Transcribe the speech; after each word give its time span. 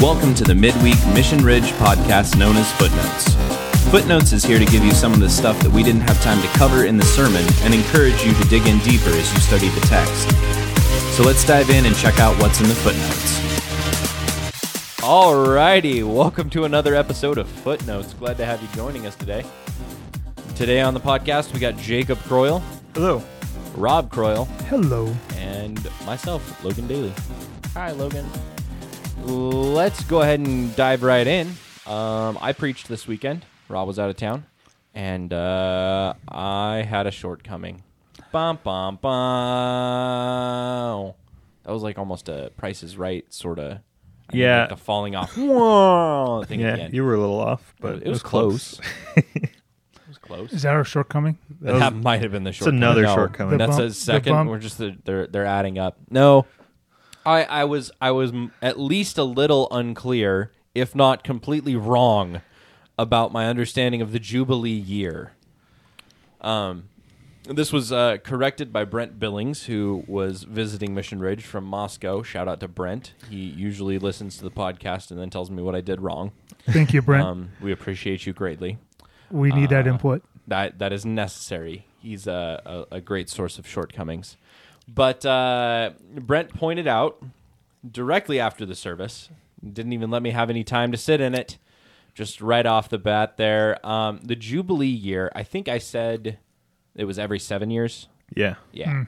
Welcome 0.00 0.34
to 0.36 0.44
the 0.44 0.54
Midweek 0.54 0.96
Mission 1.08 1.44
Ridge 1.44 1.72
podcast 1.72 2.38
known 2.38 2.56
as 2.56 2.72
Footnotes. 2.72 3.34
Footnotes 3.90 4.32
is 4.32 4.42
here 4.42 4.58
to 4.58 4.64
give 4.64 4.82
you 4.82 4.92
some 4.92 5.12
of 5.12 5.20
the 5.20 5.28
stuff 5.28 5.60
that 5.60 5.70
we 5.70 5.82
didn't 5.82 6.00
have 6.02 6.20
time 6.22 6.40
to 6.40 6.48
cover 6.58 6.84
in 6.84 6.96
the 6.96 7.04
sermon 7.04 7.44
and 7.62 7.74
encourage 7.74 8.24
you 8.24 8.32
to 8.32 8.44
dig 8.48 8.66
in 8.66 8.78
deeper 8.78 9.10
as 9.10 9.32
you 9.32 9.40
study 9.40 9.68
the 9.68 9.80
text. 9.82 10.30
So 11.16 11.22
let's 11.22 11.44
dive 11.44 11.68
in 11.70 11.84
and 11.84 11.94
check 11.96 12.18
out 12.18 12.40
what's 12.40 12.60
in 12.60 12.68
the 12.68 12.74
footnotes. 12.76 13.40
Alrighty, 15.02 16.02
welcome 16.02 16.48
to 16.50 16.64
another 16.64 16.94
episode 16.94 17.36
of 17.36 17.46
Footnotes. 17.48 18.14
Glad 18.14 18.38
to 18.38 18.46
have 18.46 18.62
you 18.62 18.68
joining 18.68 19.06
us 19.06 19.16
today. 19.16 19.44
Today 20.56 20.80
on 20.80 20.94
the 20.94 21.00
podcast, 21.00 21.52
we 21.52 21.60
got 21.60 21.76
Jacob 21.76 22.18
Croyle, 22.20 22.62
Hello. 22.94 23.22
Rob 23.76 24.10
Croyle, 24.10 24.46
Hello. 24.68 25.14
and 25.36 25.86
myself, 26.06 26.64
Logan 26.64 26.86
Daly. 26.86 27.12
Hi, 27.74 27.92
Logan. 27.92 28.26
Let's 29.22 30.02
go 30.04 30.22
ahead 30.22 30.40
and 30.40 30.74
dive 30.76 31.02
right 31.02 31.26
in. 31.26 31.48
Um, 31.86 32.38
I 32.40 32.52
preached 32.52 32.88
this 32.88 33.06
weekend. 33.06 33.44
Rob 33.68 33.86
was 33.86 33.98
out 33.98 34.08
of 34.10 34.16
town, 34.16 34.46
and 34.94 35.32
uh, 35.32 36.14
I 36.28 36.82
had 36.88 37.06
a 37.06 37.10
shortcoming. 37.10 37.82
Bum 38.32 38.58
bum 38.62 38.96
bum. 39.00 39.12
That 41.64 41.72
was 41.72 41.82
like 41.82 41.98
almost 41.98 42.28
a 42.28 42.50
Price 42.56 42.82
is 42.82 42.96
Right 42.96 43.24
sort 43.32 43.58
of. 43.58 43.78
Yeah. 44.32 44.60
like 44.60 44.68
the 44.70 44.76
falling 44.76 45.16
off 45.16 45.36
Whoa, 45.36 46.44
thing 46.46 46.60
Yeah, 46.60 46.76
end. 46.76 46.94
you 46.94 47.02
were 47.04 47.14
a 47.14 47.18
little 47.20 47.40
off, 47.40 47.74
but 47.80 48.02
it 48.02 48.08
was 48.08 48.22
close. 48.22 48.80
it 49.16 49.50
was 50.06 50.18
close. 50.18 50.52
Is 50.52 50.62
that 50.62 50.72
our 50.74 50.84
shortcoming? 50.84 51.36
That 51.60 51.92
was- 51.92 52.02
might 52.04 52.22
have 52.22 52.30
been 52.32 52.44
the 52.44 52.52
shortcoming. 52.52 52.78
another 52.82 53.02
No, 53.02 53.14
shortcoming. 53.14 53.58
The 53.58 53.66
That's 53.66 53.76
bump- 53.78 53.90
a 53.90 53.94
second. 53.94 54.46
We're 54.46 54.58
just 54.60 54.80
they're 55.04 55.26
they're 55.26 55.46
adding 55.46 55.78
up. 55.78 55.98
No, 56.10 56.46
I 57.24 57.44
I 57.44 57.64
was 57.64 57.90
I 58.00 58.10
was 58.10 58.32
at 58.62 58.78
least 58.78 59.18
a 59.18 59.24
little 59.24 59.68
unclear, 59.70 60.52
if 60.74 60.94
not 60.94 61.24
completely 61.24 61.76
wrong, 61.76 62.42
about 62.98 63.32
my 63.32 63.46
understanding 63.46 64.00
of 64.02 64.12
the 64.12 64.18
Jubilee 64.18 64.70
year. 64.70 65.32
Um, 66.40 66.84
this 67.44 67.72
was 67.72 67.90
uh, 67.90 68.18
corrected 68.22 68.72
by 68.72 68.84
Brent 68.84 69.18
Billings, 69.18 69.64
who 69.64 70.04
was 70.06 70.44
visiting 70.44 70.94
Mission 70.94 71.18
Ridge 71.20 71.44
from 71.44 71.64
Moscow. 71.64 72.22
Shout 72.22 72.48
out 72.48 72.60
to 72.60 72.68
Brent. 72.68 73.14
He 73.28 73.36
usually 73.36 73.98
listens 73.98 74.36
to 74.38 74.44
the 74.44 74.50
podcast 74.50 75.10
and 75.10 75.18
then 75.18 75.30
tells 75.30 75.50
me 75.50 75.62
what 75.62 75.74
I 75.74 75.80
did 75.80 76.00
wrong. 76.00 76.32
Thank 76.68 76.92
you, 76.92 77.02
Brent. 77.02 77.26
Um, 77.26 77.50
we 77.60 77.72
appreciate 77.72 78.26
you 78.26 78.32
greatly 78.32 78.78
we 79.30 79.50
need 79.50 79.70
that 79.70 79.86
uh, 79.86 79.90
input. 79.90 80.22
that 80.48 80.78
that 80.78 80.92
is 80.92 81.04
necessary. 81.04 81.86
He's 82.00 82.26
a, 82.26 82.86
a, 82.90 82.96
a 82.96 83.00
great 83.00 83.28
source 83.28 83.58
of 83.58 83.66
shortcomings. 83.66 84.36
But 84.92 85.24
uh, 85.24 85.92
Brent 86.14 86.52
pointed 86.54 86.88
out 86.88 87.22
directly 87.88 88.40
after 88.40 88.66
the 88.66 88.74
service, 88.74 89.28
didn't 89.62 89.92
even 89.92 90.10
let 90.10 90.22
me 90.22 90.30
have 90.30 90.50
any 90.50 90.64
time 90.64 90.90
to 90.92 90.98
sit 90.98 91.20
in 91.20 91.34
it, 91.34 91.58
just 92.14 92.40
right 92.40 92.66
off 92.66 92.88
the 92.88 92.98
bat 92.98 93.36
there. 93.36 93.84
Um, 93.86 94.20
the 94.22 94.34
Jubilee 94.34 94.86
year, 94.88 95.30
I 95.34 95.42
think 95.42 95.68
I 95.68 95.78
said 95.78 96.38
it 96.94 97.04
was 97.04 97.18
every 97.18 97.38
seven 97.38 97.70
years. 97.70 98.08
yeah. 98.34 98.56
Yeah. 98.72 99.04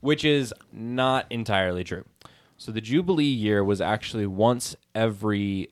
Which 0.00 0.24
is 0.24 0.54
not 0.72 1.26
entirely 1.28 1.82
true. 1.82 2.04
So 2.56 2.70
the 2.70 2.80
Jubilee 2.80 3.24
year 3.24 3.64
was 3.64 3.80
actually 3.80 4.26
once 4.26 4.76
every 4.94 5.70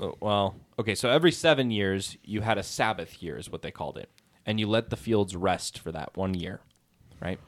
uh, 0.00 0.10
well, 0.20 0.56
okay, 0.78 0.94
so 0.94 1.10
every 1.10 1.30
7 1.30 1.70
years 1.70 2.16
you 2.24 2.40
had 2.40 2.58
a 2.58 2.62
Sabbath 2.62 3.22
year 3.22 3.36
is 3.36 3.50
what 3.50 3.62
they 3.62 3.70
called 3.70 3.98
it. 3.98 4.08
And 4.46 4.58
you 4.58 4.66
let 4.66 4.90
the 4.90 4.96
fields 4.96 5.36
rest 5.36 5.78
for 5.78 5.92
that 5.92 6.16
one 6.16 6.34
year, 6.34 6.60
right? 7.20 7.38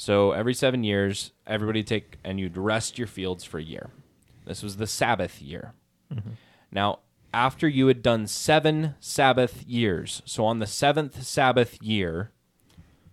So 0.00 0.32
every 0.32 0.54
7 0.54 0.82
years 0.82 1.32
everybody 1.46 1.84
take 1.84 2.16
and 2.24 2.40
you'd 2.40 2.56
rest 2.56 2.96
your 2.96 3.06
fields 3.06 3.44
for 3.44 3.58
a 3.58 3.62
year. 3.62 3.90
This 4.46 4.62
was 4.62 4.78
the 4.78 4.86
Sabbath 4.86 5.42
year. 5.42 5.74
Mm-hmm. 6.10 6.30
Now, 6.72 7.00
after 7.34 7.68
you 7.68 7.86
had 7.86 8.00
done 8.02 8.26
7 8.26 8.94
Sabbath 8.98 9.62
years, 9.66 10.22
so 10.24 10.46
on 10.46 10.58
the 10.58 10.64
7th 10.64 11.22
Sabbath 11.22 11.82
year, 11.82 12.30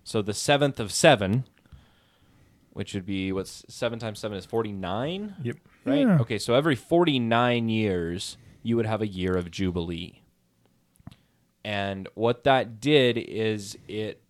so 0.02 0.22
the 0.22 0.32
seventh 0.32 0.80
of 0.80 0.90
seven, 0.90 1.44
which 2.72 2.94
would 2.94 3.04
be 3.04 3.30
what's 3.32 3.66
seven 3.68 3.98
times 3.98 4.18
seven 4.18 4.38
is 4.38 4.46
forty 4.46 4.72
nine, 4.72 5.34
Yep. 5.42 5.56
right? 5.84 5.98
Yeah. 6.06 6.18
Okay, 6.20 6.38
so 6.38 6.54
every 6.54 6.74
forty 6.76 7.18
nine 7.18 7.68
years, 7.68 8.38
you 8.62 8.76
would 8.76 8.86
have 8.86 9.02
a 9.02 9.06
year 9.06 9.36
of 9.36 9.50
jubilee. 9.50 10.22
And 11.68 12.08
what 12.14 12.44
that 12.44 12.80
did 12.80 13.18
is 13.18 13.76
it 13.88 14.22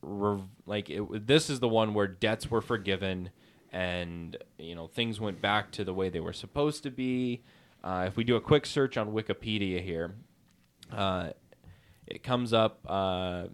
like 0.67 0.91
it. 0.91 1.25
This 1.29 1.49
is 1.49 1.61
the 1.61 1.69
one 1.69 1.95
where 1.95 2.09
debts 2.09 2.51
were 2.51 2.61
forgiven, 2.61 3.31
and 3.71 4.37
you 4.59 4.75
know 4.75 4.89
things 4.89 5.21
went 5.21 5.41
back 5.41 5.71
to 5.73 5.85
the 5.85 5.95
way 5.95 6.09
they 6.09 6.19
were 6.19 6.33
supposed 6.33 6.83
to 6.83 6.91
be. 6.91 7.45
Uh, 7.85 8.07
if 8.09 8.17
we 8.17 8.25
do 8.25 8.35
a 8.35 8.41
quick 8.41 8.67
search 8.67 8.97
on 8.97 9.13
Wikipedia 9.13 9.81
here, 9.81 10.17
uh, 10.91 11.29
it 12.09 12.25
comes 12.25 12.53
up. 12.53 12.81
Uh, 12.85 13.45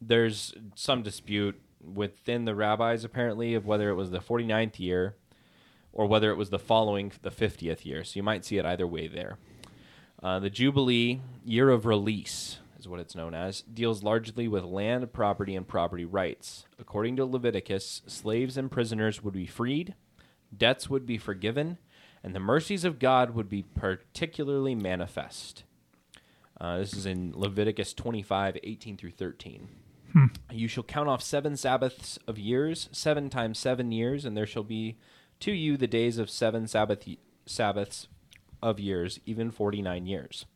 there's 0.00 0.52
some 0.74 1.04
dispute 1.04 1.62
within 1.80 2.46
the 2.46 2.54
rabbis 2.56 3.04
apparently 3.04 3.54
of 3.54 3.64
whether 3.64 3.90
it 3.90 3.94
was 3.94 4.10
the 4.10 4.18
49th 4.18 4.80
year 4.80 5.14
or 5.92 6.06
whether 6.06 6.32
it 6.32 6.36
was 6.36 6.50
the 6.50 6.58
following 6.58 7.12
the 7.22 7.30
50th 7.30 7.84
year. 7.84 8.02
So 8.02 8.16
you 8.16 8.24
might 8.24 8.44
see 8.44 8.58
it 8.58 8.66
either 8.66 8.88
way 8.88 9.06
there. 9.06 9.38
Uh, 10.20 10.40
the 10.40 10.50
Jubilee 10.50 11.20
year 11.44 11.70
of 11.70 11.86
release 11.86 12.58
is 12.84 12.88
what 12.88 13.00
it's 13.00 13.14
known 13.14 13.34
as, 13.34 13.62
deals 13.62 14.02
largely 14.02 14.46
with 14.46 14.62
land, 14.62 15.10
property, 15.12 15.56
and 15.56 15.66
property 15.66 16.04
rights. 16.04 16.66
According 16.78 17.16
to 17.16 17.24
Leviticus, 17.24 18.02
slaves 18.06 18.58
and 18.58 18.70
prisoners 18.70 19.22
would 19.24 19.32
be 19.32 19.46
freed, 19.46 19.94
debts 20.56 20.90
would 20.90 21.06
be 21.06 21.16
forgiven, 21.16 21.78
and 22.22 22.34
the 22.34 22.40
mercies 22.40 22.84
of 22.84 22.98
God 22.98 23.30
would 23.30 23.48
be 23.48 23.62
particularly 23.62 24.74
manifest. 24.74 25.64
Uh, 26.60 26.78
this 26.78 26.92
is 26.92 27.06
in 27.06 27.32
Leviticus 27.34 27.94
25, 27.94 28.58
18 28.62 28.96
through 28.96 29.10
13. 29.10 29.68
You 30.52 30.68
shall 30.68 30.84
count 30.84 31.08
off 31.08 31.22
seven 31.22 31.56
Sabbaths 31.56 32.18
of 32.28 32.38
years, 32.38 32.88
seven 32.92 33.30
times 33.30 33.58
seven 33.58 33.90
years, 33.90 34.24
and 34.24 34.36
there 34.36 34.46
shall 34.46 34.62
be 34.62 34.96
to 35.40 35.50
you 35.52 35.76
the 35.76 35.88
days 35.88 36.18
of 36.18 36.30
seven 36.30 36.68
Sabbath 36.68 37.08
Sabbaths 37.46 38.06
of 38.62 38.78
years, 38.78 39.18
even 39.26 39.50
forty 39.50 39.82
nine 39.82 40.06
years. 40.06 40.46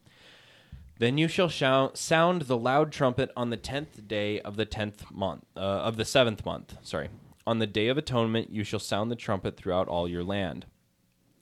Then 0.98 1.16
you 1.16 1.28
shall 1.28 1.48
shou- 1.48 1.90
sound 1.94 2.42
the 2.42 2.56
loud 2.56 2.90
trumpet 2.90 3.30
on 3.36 3.50
the 3.50 3.56
tenth 3.56 4.06
day 4.08 4.40
of 4.40 4.56
the 4.56 4.64
tenth 4.64 5.10
month 5.12 5.44
uh, 5.56 5.60
of 5.60 5.96
the 5.96 6.04
seventh 6.04 6.44
month. 6.44 6.76
Sorry, 6.82 7.08
on 7.46 7.60
the 7.60 7.66
day 7.68 7.88
of 7.88 7.96
atonement 7.96 8.50
you 8.50 8.64
shall 8.64 8.80
sound 8.80 9.10
the 9.10 9.16
trumpet 9.16 9.56
throughout 9.56 9.88
all 9.88 10.08
your 10.08 10.24
land. 10.24 10.66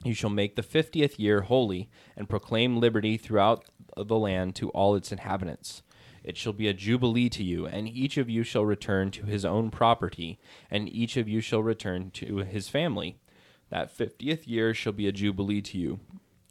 You 0.03 0.13
shall 0.13 0.29
make 0.29 0.55
the 0.55 0.63
fiftieth 0.63 1.19
year 1.19 1.41
holy, 1.41 1.89
and 2.15 2.29
proclaim 2.29 2.79
liberty 2.79 3.17
throughout 3.17 3.65
the 3.95 4.17
land 4.17 4.55
to 4.57 4.69
all 4.69 4.93
its 4.93 5.11
inhabitants. 5.11 5.81
It 6.23 6.37
shall 6.37 6.53
be 6.53 6.67
a 6.67 6.73
jubilee 6.73 7.29
to 7.29 7.43
you, 7.43 7.65
and 7.65 7.87
each 7.87 8.17
of 8.17 8.29
you 8.29 8.43
shall 8.43 8.65
return 8.65 9.09
to 9.11 9.25
his 9.25 9.43
own 9.43 9.71
property, 9.71 10.37
and 10.69 10.87
each 10.87 11.17
of 11.17 11.27
you 11.27 11.41
shall 11.41 11.63
return 11.63 12.11
to 12.11 12.37
his 12.37 12.69
family. 12.69 13.17
That 13.69 13.89
fiftieth 13.89 14.47
year 14.47 14.73
shall 14.73 14.93
be 14.93 15.07
a 15.07 15.11
jubilee 15.11 15.61
to 15.63 15.77
you. 15.79 15.99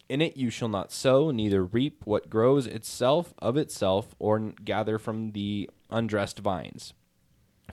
In 0.08 0.20
it 0.20 0.36
you 0.36 0.50
shall 0.50 0.68
not 0.68 0.92
sow, 0.92 1.30
neither 1.30 1.64
reap 1.64 2.02
what 2.04 2.30
grows 2.30 2.66
itself 2.66 3.34
of 3.38 3.56
itself, 3.56 4.14
or 4.18 4.38
gather 4.38 4.98
from 4.98 5.32
the 5.32 5.68
undressed 5.90 6.38
vines 6.38 6.94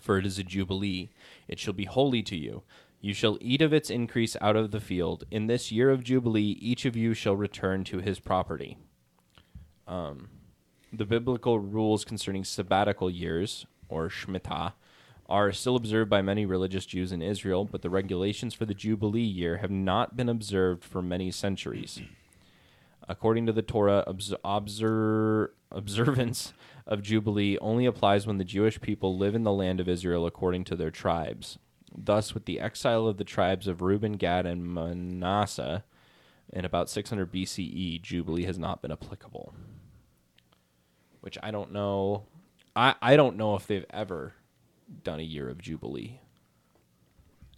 for 0.03 0.17
it 0.17 0.25
is 0.25 0.38
a 0.38 0.43
jubilee. 0.43 1.09
It 1.47 1.59
shall 1.59 1.73
be 1.73 1.85
holy 1.85 2.22
to 2.23 2.35
you. 2.35 2.63
You 3.01 3.13
shall 3.13 3.38
eat 3.41 3.61
of 3.61 3.73
its 3.73 3.89
increase 3.89 4.35
out 4.41 4.55
of 4.55 4.72
the 4.72 4.79
field. 4.79 5.25
In 5.31 5.47
this 5.47 5.72
year 5.72 5.89
of 5.89 6.03
jubilee, 6.03 6.57
each 6.61 6.85
of 6.85 6.95
you 6.95 7.13
shall 7.13 7.35
return 7.35 7.83
to 7.85 7.99
his 7.99 8.19
property. 8.19 8.77
Um, 9.88 10.29
the 10.91 11.05
biblical 11.05 11.59
rules 11.59 12.05
concerning 12.05 12.43
sabbatical 12.43 13.09
years, 13.09 13.66
or 13.89 14.09
Shemitah, 14.09 14.73
are 15.28 15.52
still 15.52 15.75
observed 15.75 16.09
by 16.09 16.22
many 16.22 16.46
religious 16.46 16.85
Jews 16.85 17.11
in 17.11 17.22
Israel, 17.22 17.66
but 17.66 17.81
the 17.81 17.90
regulations 17.90 18.53
for 18.53 18.66
the 18.66 18.73
Jubilee 18.73 19.22
year 19.22 19.58
have 19.58 19.72
not 19.72 20.16
been 20.16 20.29
observed 20.29 20.84
for 20.84 21.02
many 21.02 21.31
centuries. 21.31 22.02
According 23.09 23.46
to 23.47 23.52
the 23.53 23.61
Torah, 23.61 24.03
obs- 24.08 24.34
obser- 24.44 25.53
observance 25.72 26.53
of 26.88 27.02
Jubilee 27.02 27.58
only 27.59 27.85
applies 27.85 28.26
when 28.26 28.38
the 28.38 28.44
Jewish 28.44 28.79
people 28.82 29.17
live 29.17 29.35
in 29.35 29.44
the 29.44 29.52
land 29.52 29.79
of 29.79 29.90
Israel 29.90 30.26
according 30.26 30.64
to 30.66 30.76
their 30.76 30.91
tribes. 30.91 31.58
Thus, 31.96 32.34
with 32.34 32.46
the 32.46 32.59
exile 32.59 33.08
of 33.08 33.17
the 33.17 33.23
tribes 33.23 33.67
of 33.67 33.82
Reuben, 33.82 34.14
Gad, 34.14 34.46
and 34.46 34.66
Manasseh 34.66 35.84
in 36.52 36.66
about 36.66 36.90
600 36.90 37.32
BCE, 37.32 38.02
Jubilee 38.02 38.46
has 38.46 38.58
not 38.58 38.82
been 38.82 38.91
applicable. 38.91 39.53
Which 41.22 41.38
I 41.41 41.52
don't 41.52 41.72
know. 41.72 42.23
I, 42.76 42.96
I 43.02 43.16
don't 43.16 43.38
know 43.38 43.56
if 43.56 43.67
they've 43.67 43.85
ever 43.91 44.34
done 45.03 45.20
a 45.20 45.23
year 45.23 45.49
of 45.49 45.59
Jubilee 45.61 46.20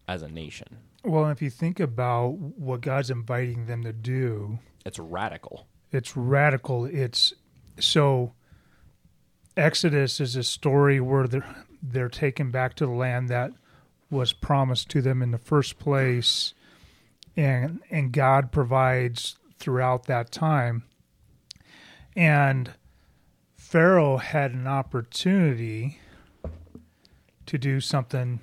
as 0.07 0.21
a 0.21 0.27
nation. 0.27 0.77
Well, 1.03 1.29
if 1.29 1.41
you 1.41 1.49
think 1.49 1.79
about 1.79 2.31
what 2.37 2.81
God's 2.81 3.09
inviting 3.09 3.65
them 3.65 3.83
to 3.83 3.93
do, 3.93 4.59
It's 4.85 4.99
radical. 4.99 5.67
it's 5.91 6.15
radical. 6.15 6.85
It's 6.85 7.33
so 7.79 8.33
Exodus 9.57 10.19
is 10.19 10.35
a 10.35 10.43
story 10.43 10.99
where 10.99 11.27
they're 11.27 11.55
they're 11.81 12.09
taken 12.09 12.51
back 12.51 12.75
to 12.75 12.85
the 12.85 12.91
land 12.91 13.29
that 13.29 13.51
was 14.09 14.33
promised 14.33 14.89
to 14.89 15.01
them 15.01 15.21
in 15.21 15.31
the 15.31 15.37
first 15.37 15.79
place, 15.79 16.53
and 17.35 17.81
and 17.89 18.11
God 18.11 18.51
provides 18.51 19.37
throughout 19.59 20.05
that 20.05 20.31
time. 20.31 20.83
And 22.15 22.73
Pharaoh 23.55 24.17
had 24.17 24.51
an 24.51 24.67
opportunity 24.67 25.99
to 27.45 27.57
do 27.57 27.79
something 27.79 28.39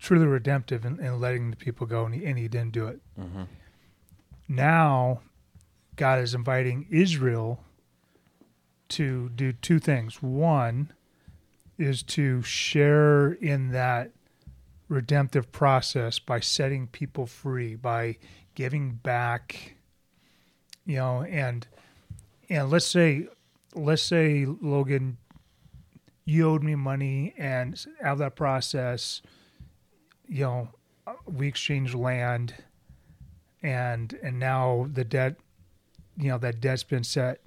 truly 0.00 0.26
redemptive 0.26 0.84
in, 0.84 0.98
in 0.98 1.20
letting 1.20 1.50
the 1.50 1.56
people 1.56 1.86
go, 1.86 2.04
and 2.04 2.14
he, 2.14 2.24
and 2.26 2.36
he 2.38 2.48
didn't 2.48 2.72
do 2.72 2.86
it. 2.88 3.00
Mhm. 3.18 3.46
Now, 4.50 5.20
God 5.94 6.18
is 6.18 6.34
inviting 6.34 6.88
Israel 6.90 7.62
to 8.88 9.28
do 9.28 9.52
two 9.52 9.78
things. 9.78 10.20
One 10.20 10.92
is 11.78 12.02
to 12.02 12.42
share 12.42 13.34
in 13.34 13.70
that 13.70 14.10
redemptive 14.88 15.52
process 15.52 16.18
by 16.18 16.40
setting 16.40 16.88
people 16.88 17.26
free, 17.26 17.76
by 17.76 18.16
giving 18.56 18.94
back, 18.94 19.76
you 20.84 20.96
know, 20.96 21.22
and 21.22 21.68
and 22.48 22.70
let's 22.70 22.86
say 22.86 23.28
let's 23.76 24.02
say 24.02 24.46
Logan 24.46 25.16
you 26.24 26.48
owed 26.48 26.64
me 26.64 26.74
money 26.74 27.34
and 27.38 27.86
out 28.02 28.14
of 28.14 28.18
that 28.18 28.34
process 28.34 29.22
you 30.26 30.42
know 30.42 30.68
we 31.26 31.46
exchanged 31.46 31.94
land 31.94 32.54
and 33.62 34.18
and 34.22 34.38
now 34.38 34.86
the 34.92 35.04
debt 35.04 35.36
you 36.16 36.28
know 36.28 36.38
that 36.38 36.60
debt's 36.60 36.82
been 36.82 37.04
set 37.04 37.40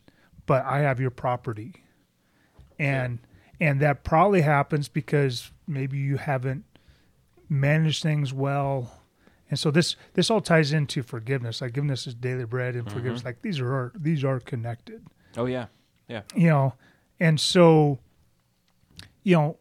but 0.45 0.65
i 0.65 0.80
have 0.80 1.00
your 1.00 1.12
property. 1.12 1.83
And 2.80 3.19
and 3.60 3.80
that 3.81 4.04
probably 4.04 4.42
happens 4.42 4.89
because 4.89 5.51
maybe 5.68 5.98
you 5.98 6.18
haven't 6.18 6.65
managed 7.48 8.04
things 8.04 8.33
well. 8.33 8.92
And 9.50 9.60
so 9.60 9.71
this 9.71 9.95
this 10.13 10.30
all 10.30 10.42
ties 10.42 10.74
into 10.74 11.04
forgiveness. 11.04 11.62
Like 11.62 11.71
forgiveness 11.71 12.07
is 12.07 12.15
daily 12.15 12.45
bread 12.45 12.75
and 12.75 12.92
forgiveness 12.92 13.24
like 13.24 13.42
these 13.42 13.60
are 13.60 13.94
these 13.95 14.24
are 14.24 14.39
connected. 14.39 15.06
Oh 15.38 15.45
yeah. 15.45 15.68
yeah. 16.07 16.21
you 16.36 16.50
know 16.50 16.74
and 17.19 17.39
so 17.39 18.00
you 19.24 19.36
know 19.36 19.57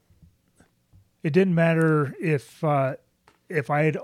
it 1.22 1.32
didn't 1.32 1.54
matter 1.54 2.14
if 2.20 2.64
uh 2.64 2.96
if 3.48 3.70
i 3.70 3.82
had 3.82 3.96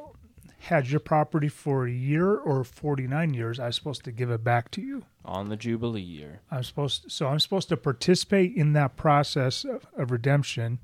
had 0.59 0.89
your 0.89 1.01
property 1.01 1.49
for 1.49 1.87
a 1.87 1.91
year 1.91 2.35
or 2.35 2.65
49 2.65 3.33
years 3.35 3.59
i 3.61 3.67
was 3.67 3.77
supposed 3.77 4.05
to 4.05 4.13
give 4.13 4.31
it 4.31 4.43
back 4.45 4.71
to 4.73 4.81
you 4.81 5.05
On 5.25 5.49
the 5.49 5.57
Jubilee 5.57 6.01
year. 6.01 6.41
i'm 6.51 6.63
supposed 6.65 7.11
so 7.11 7.29
i'm 7.29 7.39
supposed 7.41 7.69
to 7.71 7.77
participate 7.77 8.55
in 8.57 8.73
that 8.73 8.97
process 8.97 9.65
of, 9.65 9.87
of 9.97 10.11
redemption 10.11 10.81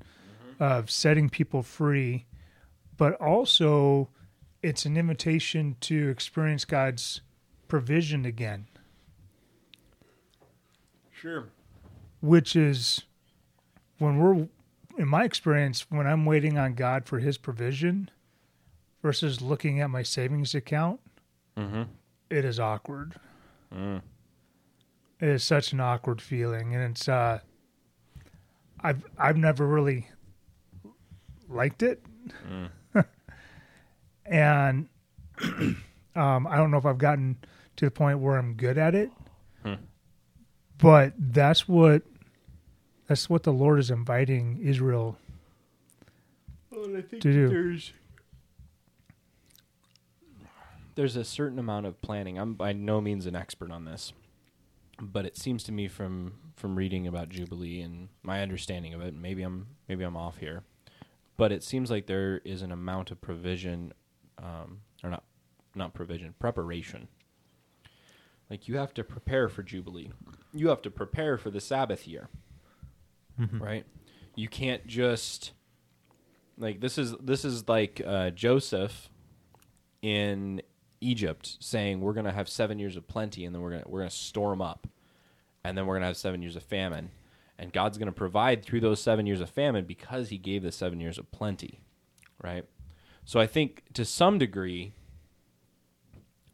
mm-hmm. 0.49 0.63
of 0.63 0.89
setting 0.89 1.29
people 1.29 1.61
free 1.61 2.25
but 2.97 3.13
also 3.21 4.09
it's 4.63 4.85
an 4.85 4.95
invitation 4.97 5.75
to 5.81 6.09
experience 6.09 6.65
god's 6.65 7.21
provision 7.67 8.25
again 8.25 8.67
Sure. 11.11 11.45
which 12.21 12.55
is 12.55 13.03
when 13.97 14.17
we're 14.19 14.47
in 14.97 15.07
my 15.07 15.23
experience 15.25 15.85
when 15.89 16.07
i'm 16.07 16.25
waiting 16.25 16.57
on 16.57 16.75
god 16.75 17.05
for 17.05 17.19
his 17.19 17.37
provision 17.37 18.09
versus 19.05 19.39
looking 19.39 19.79
at 19.81 19.87
my 19.91 20.01
savings 20.01 20.55
account 20.55 20.99
Mm-hmm. 21.55 21.83
it 22.31 22.43
is 22.43 22.59
awkward 22.59 23.13
Mm. 23.73 24.01
it 25.21 25.29
is 25.29 25.43
such 25.43 25.73
an 25.73 25.79
awkward 25.79 26.19
feeling 26.21 26.73
and 26.73 26.83
it's 26.91 27.07
uh 27.07 27.37
i've 28.81 29.03
i've 29.19 29.37
never 29.37 29.67
really 29.67 30.07
liked 31.47 31.83
it 31.83 32.01
and 34.25 34.87
um 36.15 36.47
i 36.47 36.55
don't 36.57 36.71
know 36.71 36.77
if 36.77 36.85
i've 36.85 36.97
gotten 36.97 37.37
to 37.75 37.85
the 37.85 37.91
point 37.91 38.19
where 38.19 38.37
i'm 38.37 38.53
good 38.55 38.77
at 38.79 38.95
it 38.95 39.11
Hmm. 39.63 39.73
but 40.79 41.13
that's 41.17 41.67
what 41.67 42.01
that's 43.07 43.29
what 43.29 43.43
the 43.43 43.53
lord 43.53 43.79
is 43.79 43.89
inviting 43.91 44.59
israel 44.63 45.17
Well, 46.71 46.97
I 46.97 47.01
think 47.01 47.21
To 47.23 47.31
do. 47.49 47.79
There's 50.95 51.15
a 51.15 51.23
certain 51.23 51.59
amount 51.59 51.85
of 51.85 52.01
planning. 52.01 52.37
I'm 52.37 52.53
by 52.53 52.73
no 52.73 53.01
means 53.01 53.25
an 53.25 53.35
expert 53.35 53.71
on 53.71 53.85
this, 53.85 54.13
but 54.99 55.25
it 55.25 55.37
seems 55.37 55.63
to 55.65 55.71
me 55.71 55.87
from 55.87 56.33
from 56.55 56.75
reading 56.77 57.05
about 57.05 57.29
Jubilee 57.29 57.81
and 57.81 58.09
my 58.23 58.41
understanding 58.41 58.93
of 58.93 59.01
it, 59.01 59.13
maybe 59.13 59.43
I'm 59.43 59.67
maybe 59.87 60.03
I'm 60.03 60.17
off 60.17 60.37
here, 60.37 60.63
but 61.37 61.51
it 61.51 61.63
seems 61.63 61.91
like 61.91 62.07
there 62.07 62.41
is 62.45 62.61
an 62.61 62.71
amount 62.71 63.11
of 63.11 63.21
provision, 63.21 63.93
um, 64.37 64.79
or 65.03 65.09
not 65.09 65.23
not 65.75 65.93
provision, 65.93 66.33
preparation. 66.39 67.07
Like 68.49 68.67
you 68.67 68.77
have 68.77 68.93
to 68.93 69.03
prepare 69.03 69.49
for 69.49 69.63
Jubilee, 69.63 70.11
you 70.53 70.69
have 70.69 70.81
to 70.83 70.91
prepare 70.91 71.37
for 71.37 71.49
the 71.49 71.59
Sabbath 71.59 72.07
year, 72.07 72.29
right? 73.59 73.85
You 74.35 74.47
can't 74.47 74.85
just 74.87 75.51
like 76.57 76.79
this 76.79 76.97
is 76.97 77.15
this 77.19 77.43
is 77.43 77.67
like 77.67 78.01
uh, 78.05 78.29
Joseph 78.29 79.09
in 80.01 80.61
Egypt 81.01 81.57
saying 81.59 82.01
we're 82.01 82.13
gonna 82.13 82.31
have 82.31 82.49
seven 82.49 82.79
years 82.79 82.95
of 82.95 83.07
plenty 83.07 83.45
and 83.45 83.53
then 83.53 83.61
we're 83.61 83.71
gonna 83.71 83.83
we're 83.87 83.99
gonna 83.99 84.09
store 84.09 84.51
them 84.51 84.61
up, 84.61 84.87
and 85.63 85.77
then 85.77 85.85
we're 85.85 85.95
gonna 85.95 86.07
have 86.07 86.17
seven 86.17 86.41
years 86.41 86.55
of 86.55 86.63
famine, 86.63 87.11
and 87.57 87.73
God's 87.73 87.97
gonna 87.97 88.11
provide 88.11 88.63
through 88.63 88.81
those 88.81 89.01
seven 89.01 89.25
years 89.25 89.41
of 89.41 89.49
famine 89.49 89.85
because 89.85 90.29
He 90.29 90.37
gave 90.37 90.63
the 90.63 90.71
seven 90.71 90.99
years 90.99 91.17
of 91.17 91.31
plenty, 91.31 91.79
right? 92.41 92.65
So 93.25 93.39
I 93.39 93.47
think 93.47 93.83
to 93.93 94.05
some 94.05 94.37
degree 94.37 94.93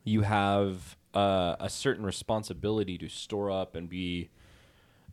you 0.04 0.22
have 0.22 0.98
uh, 1.14 1.56
a 1.60 1.70
certain 1.70 2.06
responsibility 2.06 2.98
to 2.98 3.10
store 3.10 3.52
up 3.52 3.76
and 3.76 3.90
be 3.90 4.30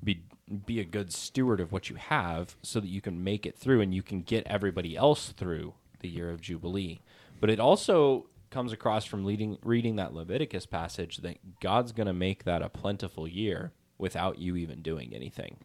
be 0.03 0.23
be 0.65 0.81
a 0.81 0.85
good 0.85 1.13
steward 1.13 1.61
of 1.61 1.73
what 1.73 1.91
you 1.91 1.97
have 1.97 2.57
so 2.63 2.81
that 2.81 2.89
you 2.89 3.01
can 3.01 3.23
make 3.23 3.45
it 3.45 3.57
through 3.57 3.81
and 3.81 3.95
you 3.95 4.03
can 4.03 4.23
get 4.23 4.47
everybody 4.47 4.97
else 4.97 5.33
through 5.33 5.75
the 6.01 6.09
year 6.09 6.31
of 6.31 6.41
jubilee 6.41 7.01
but 7.41 7.51
it 7.51 7.61
also 7.61 8.27
comes 8.51 8.73
across 8.73 9.05
from 9.05 9.25
leading, 9.25 9.59
reading 9.63 9.97
that 9.97 10.15
leviticus 10.15 10.67
passage 10.67 11.19
that 11.19 11.61
god's 11.61 11.93
going 11.93 12.07
to 12.07 12.13
make 12.13 12.45
that 12.45 12.63
a 12.63 12.69
plentiful 12.69 13.27
year 13.29 13.73
without 13.99 14.39
you 14.39 14.57
even 14.57 14.83
doing 14.83 15.13
anything. 15.15 15.57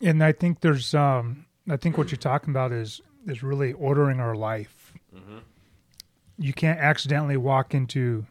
And 0.00 0.22
i 0.22 0.32
think 0.32 0.60
there's 0.60 0.94
um 0.94 1.46
i 1.68 1.76
think 1.76 1.96
what 1.96 2.10
you're 2.10 2.18
talking 2.18 2.50
about 2.50 2.72
is 2.72 3.00
is 3.26 3.42
really 3.42 3.72
ordering 3.72 4.18
our 4.18 4.34
life. 4.34 4.92
You 6.38 6.52
can't 6.52 6.80
accidentally 6.80 7.36
walk 7.36 7.74
into 7.74 8.26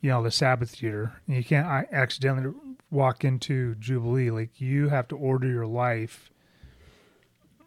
you 0.00 0.10
know 0.10 0.22
the 0.22 0.30
sabbath 0.30 0.82
year 0.82 1.14
you 1.26 1.42
can't 1.42 1.88
accidentally 1.90 2.54
walk 2.90 3.24
into 3.24 3.74
jubilee. 3.76 4.30
Like 4.30 4.60
you 4.60 4.88
have 4.88 5.08
to 5.08 5.16
order 5.16 5.48
your 5.48 5.66
life 5.66 6.30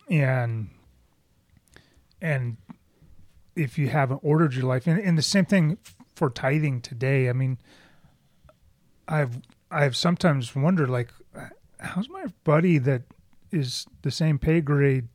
and 0.09 0.69
and 2.21 2.57
if 3.57 3.77
you 3.77 3.89
haven't 3.89 4.21
ordered 4.23 4.53
your 4.53 4.65
life 4.65 4.87
and, 4.87 4.99
and 4.99 5.17
the 5.17 5.21
same 5.21 5.45
thing 5.45 5.77
for 6.15 6.29
tithing 6.29 6.81
today. 6.81 7.29
I 7.29 7.33
mean 7.33 7.57
i've 9.07 9.39
i've 9.71 9.95
sometimes 9.95 10.55
wondered 10.55 10.89
like 10.89 11.09
how's 11.79 12.09
my 12.09 12.25
buddy 12.43 12.77
that 12.77 13.03
is 13.51 13.85
the 14.01 14.11
same 14.11 14.37
pay 14.37 14.59
grade 14.59 15.07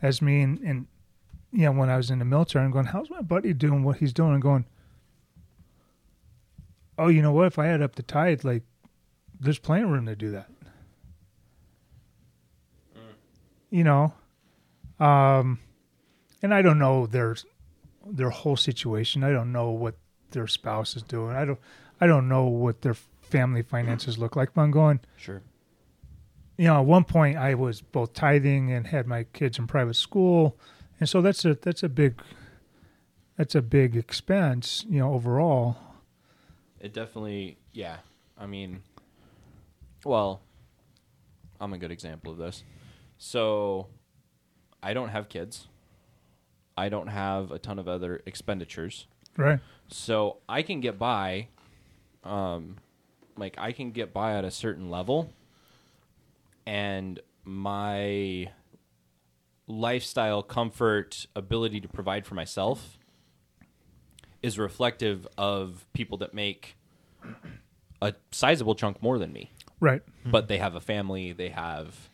as 0.00 0.22
me 0.22 0.40
and, 0.42 0.58
and 0.60 0.86
you 1.52 1.64
know 1.64 1.72
when 1.72 1.88
i 1.88 1.96
was 1.96 2.10
in 2.10 2.18
the 2.18 2.24
military 2.24 2.64
i'm 2.64 2.70
going 2.70 2.86
how's 2.86 3.10
my 3.10 3.22
buddy 3.22 3.52
doing 3.52 3.82
what 3.82 3.96
he's 3.98 4.12
doing? 4.12 4.34
And 4.34 4.42
going 4.42 4.64
oh 6.98 7.08
you 7.08 7.22
know 7.22 7.32
what? 7.32 7.46
If 7.46 7.58
i 7.58 7.66
add 7.66 7.82
up 7.82 7.96
the 7.96 8.02
tithe 8.02 8.44
like 8.44 8.62
there's 9.38 9.58
plenty 9.58 9.84
of 9.84 9.90
room 9.90 10.06
to 10.06 10.16
do 10.16 10.30
that. 10.30 10.48
You 13.70 13.84
know? 13.84 14.14
Um 14.98 15.58
and 16.42 16.52
i 16.54 16.62
don't 16.62 16.78
know 16.78 17.06
their 17.06 17.36
their 18.08 18.30
whole 18.30 18.56
situation. 18.56 19.24
I 19.24 19.32
don't 19.32 19.50
know 19.50 19.70
what 19.70 19.96
their 20.30 20.46
spouse 20.46 20.94
is 20.94 21.02
doing. 21.02 21.34
I 21.34 21.44
don't 21.44 21.58
i 22.00 22.06
don't 22.06 22.28
know 22.28 22.44
what 22.44 22.82
their 22.82 22.94
family 23.22 23.62
finances 23.62 24.16
look 24.18 24.36
like 24.36 24.54
but 24.54 24.60
i'm 24.62 24.70
going 24.70 25.00
sure. 25.16 25.42
you 26.56 26.66
know, 26.66 26.78
at 26.78 26.86
one 26.86 27.02
point 27.02 27.36
I 27.36 27.54
was 27.54 27.80
both 27.80 28.12
tithing 28.14 28.70
and 28.70 28.86
had 28.86 29.08
my 29.08 29.24
kids 29.24 29.58
in 29.58 29.66
private 29.66 29.94
school, 29.96 30.56
and 31.00 31.08
so 31.08 31.20
that's 31.20 31.44
a 31.44 31.54
that's 31.54 31.82
a 31.82 31.88
big 31.88 32.20
that's 33.36 33.54
a 33.56 33.62
big 33.62 33.96
expense, 33.96 34.84
you 34.88 35.00
know, 35.00 35.12
overall. 35.12 35.76
it 36.80 36.92
definitely 36.94 37.58
yeah. 37.72 37.98
I 38.38 38.46
mean 38.46 38.82
well 40.04 40.40
i'm 41.60 41.72
a 41.72 41.78
good 41.78 41.90
example 41.90 42.30
of 42.32 42.38
this. 42.38 42.62
So 43.18 43.88
i 44.82 44.94
don't 44.94 45.08
have 45.08 45.28
kids 45.28 45.66
i 46.76 46.88
don't 46.88 47.08
have 47.08 47.50
a 47.50 47.58
ton 47.58 47.78
of 47.78 47.88
other 47.88 48.22
expenditures 48.26 49.06
Right. 49.36 49.60
so 49.88 50.38
i 50.48 50.62
can 50.62 50.80
get 50.80 50.98
by 50.98 51.48
um 52.24 52.76
like 53.36 53.56
i 53.58 53.72
can 53.72 53.90
get 53.90 54.12
by 54.12 54.34
at 54.34 54.44
a 54.44 54.50
certain 54.50 54.90
level 54.90 55.32
and 56.66 57.20
my 57.44 58.50
lifestyle 59.68 60.42
comfort 60.42 61.26
ability 61.34 61.80
to 61.80 61.88
provide 61.88 62.26
for 62.26 62.34
myself 62.34 62.98
is 64.42 64.58
reflective 64.58 65.26
of 65.36 65.86
people 65.92 66.18
that 66.18 66.32
make 66.34 66.76
a 68.00 68.14
sizable 68.30 68.74
chunk 68.74 69.02
more 69.02 69.18
than 69.18 69.32
me, 69.32 69.50
Right. 69.80 70.02
but 70.24 70.46
they 70.48 70.58
have 70.58 70.74
a 70.74 70.80
family, 70.80 71.32
they 71.32 71.48
have, 71.48 72.08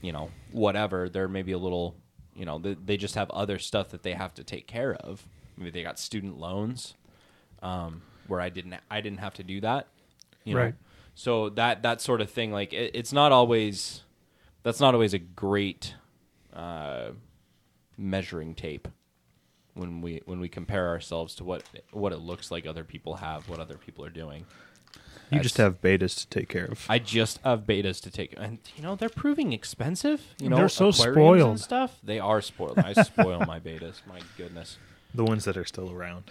you 0.00 0.12
know, 0.12 0.30
whatever. 0.52 1.08
They're 1.08 1.28
maybe 1.28 1.52
a 1.52 1.58
little, 1.58 1.94
you 2.40 2.46
know, 2.46 2.58
they, 2.58 2.72
they 2.72 2.96
just 2.96 3.16
have 3.16 3.30
other 3.32 3.58
stuff 3.58 3.90
that 3.90 4.02
they 4.02 4.14
have 4.14 4.32
to 4.32 4.42
take 4.42 4.66
care 4.66 4.94
of. 4.94 5.26
Maybe 5.58 5.68
they 5.68 5.82
got 5.82 5.98
student 5.98 6.38
loans, 6.38 6.94
um, 7.62 8.00
where 8.28 8.40
I 8.40 8.48
didn't, 8.48 8.76
I 8.90 9.02
didn't 9.02 9.18
have 9.18 9.34
to 9.34 9.42
do 9.42 9.60
that, 9.60 9.88
you 10.44 10.54
know. 10.54 10.62
Right. 10.62 10.74
So 11.14 11.50
that 11.50 11.82
that 11.82 12.00
sort 12.00 12.22
of 12.22 12.30
thing, 12.30 12.50
like 12.50 12.72
it, 12.72 12.92
it's 12.94 13.12
not 13.12 13.30
always, 13.30 14.04
that's 14.62 14.80
not 14.80 14.94
always 14.94 15.12
a 15.12 15.18
great 15.18 15.94
uh, 16.54 17.10
measuring 17.98 18.54
tape 18.54 18.88
when 19.74 20.00
we 20.00 20.22
when 20.24 20.40
we 20.40 20.48
compare 20.48 20.88
ourselves 20.88 21.34
to 21.34 21.44
what 21.44 21.62
what 21.92 22.14
it 22.14 22.20
looks 22.20 22.50
like 22.50 22.66
other 22.66 22.84
people 22.84 23.16
have, 23.16 23.50
what 23.50 23.60
other 23.60 23.76
people 23.76 24.02
are 24.02 24.10
doing. 24.10 24.46
You 25.30 25.40
just 25.40 25.56
have 25.58 25.80
bettas 25.80 26.18
to 26.20 26.26
take 26.28 26.48
care 26.48 26.64
of. 26.66 26.84
I 26.88 26.98
just 26.98 27.38
have 27.44 27.60
bettas 27.60 28.00
to 28.02 28.10
take, 28.10 28.34
and 28.36 28.58
you 28.76 28.82
know 28.82 28.96
they're 28.96 29.08
proving 29.08 29.52
expensive. 29.52 30.20
You 30.40 30.48
know 30.48 30.56
They're 30.56 30.68
so 30.68 30.90
spoiled. 30.90 31.50
and 31.50 31.60
stuff. 31.60 31.98
They 32.02 32.18
are 32.18 32.40
spoiled. 32.40 32.78
I 32.78 32.92
spoil 32.94 33.40
my 33.46 33.60
bettas. 33.60 34.00
My 34.08 34.20
goodness. 34.36 34.76
the 35.14 35.24
ones 35.24 35.44
that 35.44 35.56
are 35.56 35.64
still 35.64 35.90
around. 35.90 36.30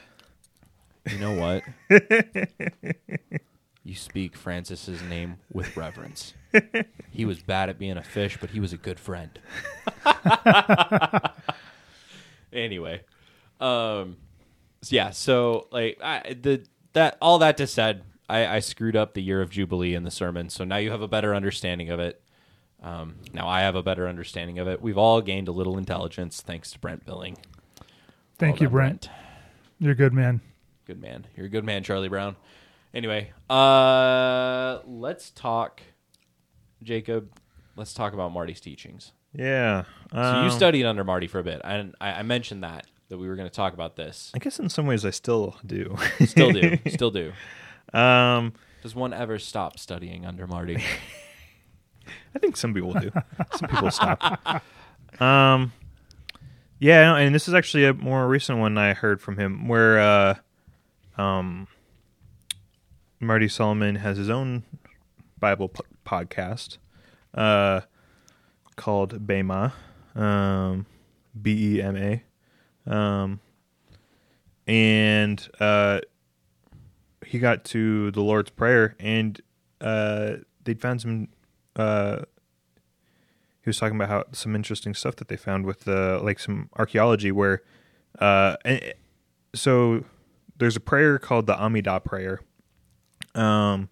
You 1.10 1.18
know 1.18 1.34
what? 1.34 1.64
you 3.84 3.96
speak 3.96 4.36
Francis's 4.36 5.02
name 5.02 5.38
with 5.52 5.76
reverence. 5.78 6.34
He 7.10 7.26
was 7.26 7.42
bad 7.42 7.70
at 7.70 7.80
being 7.80 7.98
a 7.98 8.04
fish, 8.04 8.38
but 8.40 8.50
he 8.52 8.60
was 8.60 8.74
a 8.74 8.78
good 8.78 9.00
friend. 9.00 9.40
anyway, 12.54 13.02
um, 13.60 14.18
yeah. 14.88 15.12
So 15.12 15.68
like 15.72 16.00
I, 16.04 16.36
the 16.40 16.64
that 16.94 17.18
all 17.22 17.40
that 17.40 17.58
to 17.58 17.68
said, 17.68 18.04
I, 18.30 18.56
I 18.56 18.60
screwed 18.60 18.96
up 18.96 19.14
the 19.14 19.22
year 19.22 19.42
of 19.42 19.50
jubilee 19.50 19.96
in 19.96 20.04
the 20.04 20.12
sermon. 20.12 20.50
So 20.50 20.64
now 20.64 20.78
you 20.78 20.92
have 20.92 21.02
a 21.02 21.08
better 21.08 21.34
understanding 21.34 21.90
of 21.90 22.00
it. 22.00 22.22
Um, 22.82 23.16
now 23.34 23.48
I 23.48 23.62
have 23.62 23.76
a 23.76 23.84
better 23.84 24.08
understanding 24.08 24.60
of 24.60 24.68
it. 24.68 24.82
We've 24.82 24.98
all 24.98 25.22
gained 25.22 25.48
a 25.48 25.52
little 25.52 25.78
intelligence 25.78 26.42
thanks 26.42 26.72
to 26.72 26.80
Brent 26.80 27.06
Billing. 27.06 27.38
Thank 28.38 28.56
Well 28.56 28.62
you, 28.62 28.68
done, 28.68 28.74
Brent. 28.74 29.10
You're 29.80 29.92
a 29.92 29.96
good 29.96 30.14
man. 30.14 30.42
Good 30.86 31.02
man. 31.02 31.28
You're 31.36 31.48
a 31.48 31.50
good 31.50 31.66
man, 31.66 31.84
Charlie 31.84 32.08
Brown. 32.08 32.36
Anyway, 32.94 33.32
uh 33.50 34.80
let's 34.88 35.30
talk 35.32 35.82
Jacob, 36.82 37.30
let's 37.76 37.94
talk 37.94 38.14
about 38.14 38.32
Marty's 38.32 38.62
teachings. 38.62 39.12
Yeah. 39.34 39.84
So 40.12 40.18
um, 40.18 40.46
you 40.46 40.52
studied 40.52 40.86
under 40.86 41.04
Marty 41.04 41.28
for 41.28 41.40
a 41.40 41.44
bit. 41.44 41.62
And 41.64 41.94
I, 42.00 42.14
I 42.14 42.22
mentioned 42.24 42.64
that 42.64 42.88
that 43.10 43.18
we 43.18 43.28
were 43.28 43.36
going 43.36 43.50
to 43.50 43.54
talk 43.54 43.74
about 43.74 43.96
this. 43.96 44.32
I 44.36 44.40
guess 44.40 44.60
in 44.60 44.70
some 44.70 44.86
ways 44.86 45.04
I 45.04 45.10
still 45.10 45.58
do. 45.66 45.98
Still 46.26 46.52
do. 46.52 46.78
Still 46.90 47.12
do. 47.12 47.34
Um, 47.94 48.54
Does 48.84 48.96
one 48.96 49.14
ever 49.14 49.40
stop 49.40 49.80
studying 49.80 50.26
under 50.26 50.48
Marty? 50.48 50.78
I 52.36 52.40
think 52.40 52.58
some 52.58 52.74
people 52.74 52.94
do. 52.94 53.12
some 53.56 53.70
people 53.70 53.92
stop. 53.92 54.64
Um, 55.20 55.74
yeah, 56.78 57.16
and 57.16 57.36
this 57.36 57.48
is 57.50 57.54
actually 57.54 57.84
a 57.86 57.94
more 57.94 58.26
recent 58.28 58.60
one 58.60 58.78
I 58.78 58.94
heard 58.94 59.20
from 59.22 59.38
him, 59.38 59.68
where 59.68 60.00
uh, 60.00 60.36
um, 61.18 61.68
Marty 63.20 63.50
Solomon 63.50 63.96
has 63.96 64.18
his 64.18 64.30
own 64.30 64.64
Bible 65.40 65.70
p- 65.70 65.82
podcast 66.06 66.78
uh, 67.34 67.82
called 68.78 69.28
Bema, 69.28 69.74
um, 70.16 70.86
B 71.42 71.76
E 71.76 71.82
M 71.82 71.98
A, 71.98 72.24
um, 72.90 73.42
and 74.68 75.50
uh, 75.60 76.00
he 77.30 77.38
got 77.38 77.64
to 77.66 78.10
the 78.10 78.22
Lord's 78.22 78.50
Prayer, 78.50 78.96
and 79.00 79.40
uh, 79.82 80.38
they 80.64 80.74
found 80.74 81.00
some. 81.00 81.28
Uh, 81.76 82.22
he 83.62 83.70
was 83.70 83.78
talking 83.78 83.96
about 83.96 84.10
how 84.10 84.24
some 84.32 84.56
interesting 84.56 84.96
stuff 84.96 85.16
that 85.18 85.28
they 85.28 85.38
found 85.38 85.68
with 85.68 85.88
uh, 85.88 86.20
like 86.24 86.40
some 86.40 86.72
archaeology 86.76 87.32
where, 87.32 87.62
uh, 88.18 88.56
and, 88.66 88.82
so 89.54 90.06
there's 90.58 90.76
a 90.76 90.80
prayer 90.80 91.20
called 91.20 91.46
the 91.46 91.54
Amidah 91.54 92.04
prayer. 92.04 92.42
Um, 93.36 93.90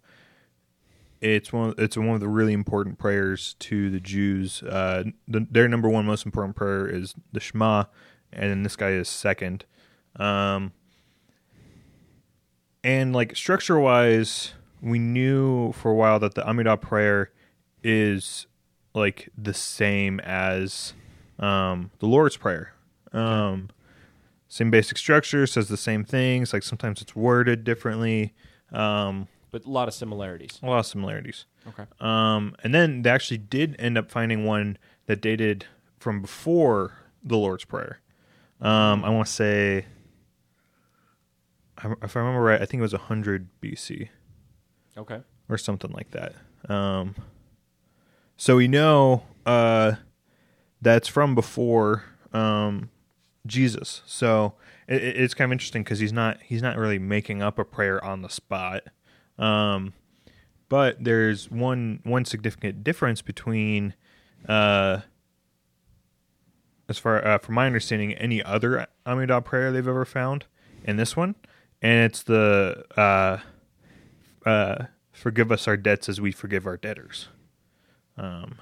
it's 1.22 1.54
one. 1.54 1.76
It's 1.78 1.96
one 1.96 2.16
of 2.16 2.20
the 2.20 2.28
really 2.28 2.54
important 2.54 2.98
prayers 2.98 3.56
to 3.60 3.92
the 3.92 4.00
Jews. 4.00 4.64
Uh, 4.64 5.04
the, 5.28 5.46
their 5.52 5.68
number 5.68 5.88
one 5.88 6.08
most 6.08 6.26
important 6.26 6.56
prayer 6.56 6.88
is 6.88 7.14
the 7.34 7.40
Shema, 7.40 7.84
and 8.34 8.66
this 8.66 8.76
guy 8.76 8.90
is 8.94 9.08
second. 9.08 9.66
Um, 10.16 10.74
and 12.88 13.12
like 13.12 13.36
structure 13.36 13.78
wise, 13.78 14.54
we 14.82 14.98
knew 14.98 15.74
for 15.74 15.92
a 15.92 15.94
while 15.94 16.20
that 16.20 16.36
the 16.36 16.42
Amidah 16.42 16.80
prayer 16.80 17.32
is 17.84 18.48
like 18.94 19.28
the 19.38 19.54
same 19.54 20.22
as 20.22 20.94
um, 21.38 21.92
the 22.00 22.06
Lord's 22.06 22.38
prayer. 22.38 22.72
Um, 23.12 23.72
same 24.48 24.72
basic 24.72 24.98
structure, 24.98 25.46
says 25.46 25.68
the 25.68 25.76
same 25.76 26.06
things. 26.06 26.54
Like 26.54 26.64
sometimes 26.64 27.02
it's 27.02 27.14
worded 27.14 27.66
differently. 27.66 28.34
Um, 28.72 29.28
but 29.52 29.66
a 29.66 29.70
lot 29.70 29.90
of 29.90 29.94
similarities. 29.94 30.58
a 30.64 30.66
lot 30.66 30.80
of 30.80 30.86
similarities. 30.86 31.46
Okay. 31.68 31.84
Um, 32.00 32.56
and 32.64 32.74
then 32.74 33.02
they 33.02 33.10
actually 33.10 33.40
did 33.40 33.76
end 33.80 33.98
up 33.98 34.10
finding 34.10 34.46
one 34.46 34.78
that 35.08 35.20
dated 35.20 35.66
from 36.00 36.22
before 36.22 36.94
the 37.22 37.36
Lord's 37.36 37.66
Prayer. 37.66 38.00
Um, 38.62 39.04
I 39.04 39.10
want 39.10 39.28
to 39.28 39.34
say, 39.34 39.86
if 42.02 42.16
I 42.16 42.20
remember 42.20 42.42
right, 42.42 42.62
I 42.62 42.66
think 42.66 42.80
it 42.80 42.84
was 42.84 42.94
100 42.94 43.48
BC 43.62 44.10
Okay. 44.98 45.22
or 45.50 45.58
something 45.58 45.92
like 45.92 46.12
that. 46.12 46.34
Um, 46.70 47.16
so 48.36 48.56
we 48.58 48.68
know 48.68 49.24
uh, 49.46 49.94
that's 50.82 51.08
from 51.08 51.36
before 51.36 52.04
um, 52.34 52.90
Jesus. 53.46 54.02
So 54.06 54.54
it, 54.88 55.02
it- 55.04 55.18
it's 55.18 55.34
kind 55.34 55.50
of 55.50 55.54
interesting 55.54 55.84
because 55.84 56.00
he's 56.00 56.14
not 56.14 56.42
he's 56.44 56.62
not 56.62 56.78
really 56.78 57.00
making 57.00 57.42
up 57.42 57.58
a 57.60 57.64
prayer 57.66 58.04
on 58.04 58.22
the 58.22 58.30
spot. 58.30 58.84
Um, 59.40 59.94
but 60.70 61.04
there's 61.04 61.50
one 61.50 62.00
one 62.04 62.26
significant 62.26 62.84
difference 62.84 63.22
between, 63.22 63.94
uh, 64.50 65.02
as 66.90 66.98
far 66.98 67.26
uh, 67.26 67.38
from 67.38 67.56
my 67.56 67.66
understanding, 67.66 68.14
any 68.14 68.42
other 68.44 68.88
Amidah 69.06 69.44
prayer 69.46 69.72
they've 69.72 69.88
ever 69.88 70.06
found, 70.06 70.46
and 70.86 70.98
this 71.00 71.16
one, 71.16 71.36
and 71.82 72.06
it's 72.06 72.24
the 72.24 72.84
uh, 72.96 73.40
uh, 74.48 74.86
forgive 75.12 75.52
us 75.52 75.68
our 75.68 75.78
debts 75.78 76.10
as 76.10 76.20
we 76.22 76.32
forgive 76.32 76.66
our 76.66 76.78
debtors. 76.78 77.28
Um, 78.18 78.56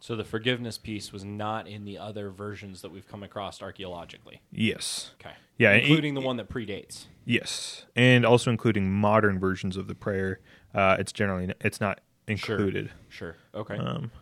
So 0.00 0.14
the 0.16 0.24
forgiveness 0.24 0.78
piece 0.78 1.12
was 1.12 1.24
not 1.24 1.66
in 1.66 1.84
the 1.84 1.98
other 1.98 2.30
versions 2.30 2.82
that 2.82 2.92
we've 2.92 3.08
come 3.08 3.22
across 3.22 3.60
archaeologically. 3.62 4.40
yes, 4.52 5.12
Okay. 5.20 5.34
Yeah, 5.58 5.72
Including 5.72 6.14
the 6.14 6.20
one 6.20 6.36
that 6.36 6.48
predates. 6.48 7.06
yes, 7.24 7.84
and 7.96 8.24
also 8.24 8.50
including 8.50 8.92
modern 8.92 9.40
versions 9.40 9.76
of 9.76 9.88
the 9.88 9.94
prayer. 9.96 10.38
Uh, 10.72 10.96
it's 11.00 11.10
generally 11.12 11.52
it's 11.60 11.80
not 11.80 12.00
included. 12.28 12.90
Sure. 13.08 13.34
Okay. 13.54 13.76
um, 13.76 14.12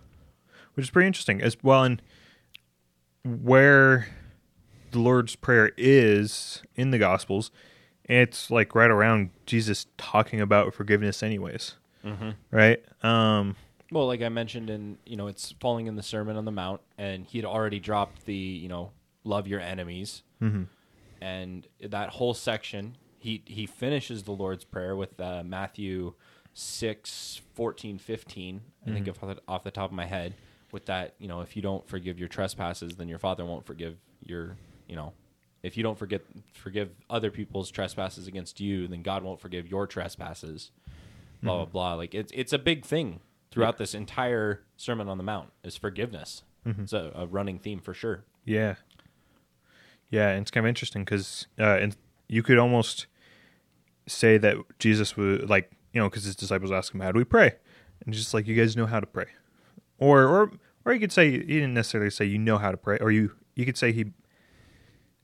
which 0.74 0.84
is 0.86 0.90
pretty 0.90 1.06
interesting 1.06 1.42
as 1.42 1.56
well. 1.62 1.82
And 1.84 2.00
where 3.24 4.08
the 4.92 4.98
Lord's 4.98 5.36
Prayer 5.36 5.72
is 5.76 6.62
in 6.74 6.90
the 6.90 6.98
Gospels, 6.98 7.50
it's 8.08 8.50
like 8.50 8.74
right 8.74 8.90
around 8.90 9.30
Jesus 9.46 9.86
talking 9.98 10.40
about 10.40 10.72
forgiveness, 10.74 11.22
anyways. 11.22 11.74
mm-hmm. 12.04 12.30
Right? 12.50 12.82
Um, 13.02 13.56
Well, 13.90 14.06
like 14.06 14.22
I 14.22 14.28
mentioned, 14.28 14.70
in 14.70 14.98
you 15.04 15.16
know, 15.16 15.26
it's 15.26 15.52
falling 15.60 15.86
in 15.86 15.96
the 15.96 16.02
Sermon 16.02 16.36
on 16.36 16.44
the 16.44 16.52
Mount, 16.52 16.80
and 16.98 17.26
he 17.26 17.38
had 17.38 17.44
already 17.44 17.80
dropped 17.80 18.24
the 18.26 18.34
you 18.34 18.68
know, 18.68 18.92
love 19.24 19.46
your 19.46 19.60
enemies, 19.60 20.22
mhm. 20.40 20.66
and 21.20 21.66
that 21.80 22.10
whole 22.10 22.34
section, 22.34 22.96
he 23.18 23.42
he 23.44 23.66
finishes 23.66 24.22
the 24.22 24.32
Lord's 24.32 24.64
Prayer 24.64 24.96
with 24.96 25.18
uh, 25.20 25.42
Matthew 25.44 26.14
6, 26.54 27.42
14, 27.54 27.98
15, 27.98 28.60
I 28.86 28.90
think 28.90 29.08
off 29.08 29.20
the, 29.20 29.36
off 29.46 29.62
the 29.62 29.70
top 29.70 29.90
of 29.90 29.96
my 29.96 30.06
head, 30.06 30.34
with 30.72 30.86
that 30.86 31.14
you 31.18 31.28
know, 31.28 31.40
if 31.42 31.54
you 31.54 31.62
don't 31.62 31.86
forgive 31.86 32.18
your 32.18 32.28
trespasses, 32.28 32.96
then 32.96 33.08
your 33.08 33.18
Father 33.18 33.44
won't 33.44 33.66
forgive 33.66 33.96
your 34.24 34.56
you 34.88 34.96
know. 34.96 35.12
If 35.66 35.76
you 35.76 35.82
don't 35.82 35.98
forget 35.98 36.22
forgive 36.52 36.90
other 37.10 37.30
people's 37.30 37.70
trespasses 37.70 38.26
against 38.26 38.60
you, 38.60 38.86
then 38.86 39.02
God 39.02 39.22
won't 39.22 39.40
forgive 39.40 39.68
your 39.68 39.86
trespasses. 39.86 40.70
Blah 41.42 41.56
blah 41.56 41.64
blah. 41.66 41.94
Like 41.94 42.14
it's 42.14 42.32
it's 42.34 42.52
a 42.52 42.58
big 42.58 42.84
thing 42.84 43.20
throughout 43.50 43.78
this 43.78 43.94
entire 43.94 44.62
Sermon 44.76 45.08
on 45.08 45.18
the 45.18 45.24
Mount 45.24 45.50
is 45.64 45.76
forgiveness. 45.76 46.42
It's 46.64 46.92
a, 46.92 47.12
a 47.14 47.26
running 47.26 47.58
theme 47.58 47.80
for 47.80 47.94
sure. 47.94 48.24
Yeah. 48.44 48.74
Yeah, 50.10 50.30
and 50.30 50.42
it's 50.42 50.50
kind 50.50 50.64
of 50.64 50.68
interesting 50.68 51.04
because 51.04 51.46
uh, 51.58 51.78
and 51.80 51.96
you 52.28 52.42
could 52.42 52.58
almost 52.58 53.06
say 54.06 54.38
that 54.38 54.56
Jesus 54.78 55.16
would 55.16 55.48
like 55.48 55.70
you 55.92 56.00
know 56.00 56.08
because 56.08 56.24
his 56.24 56.36
disciples 56.36 56.70
ask 56.70 56.94
him 56.94 57.00
how 57.00 57.12
do 57.12 57.18
we 57.18 57.24
pray, 57.24 57.54
and 58.04 58.14
he's 58.14 58.22
just 58.22 58.34
like 58.34 58.46
you 58.46 58.54
guys 58.54 58.76
know 58.76 58.86
how 58.86 59.00
to 59.00 59.06
pray, 59.06 59.26
or 59.98 60.24
or 60.24 60.52
or 60.84 60.92
you 60.92 61.00
could 61.00 61.12
say 61.12 61.30
he 61.30 61.38
didn't 61.38 61.74
necessarily 61.74 62.10
say 62.10 62.24
you 62.24 62.38
know 62.38 62.58
how 62.58 62.70
to 62.70 62.76
pray, 62.76 62.98
or 63.00 63.10
you 63.10 63.32
you 63.54 63.64
could 63.64 63.76
say 63.76 63.92
he 63.92 64.06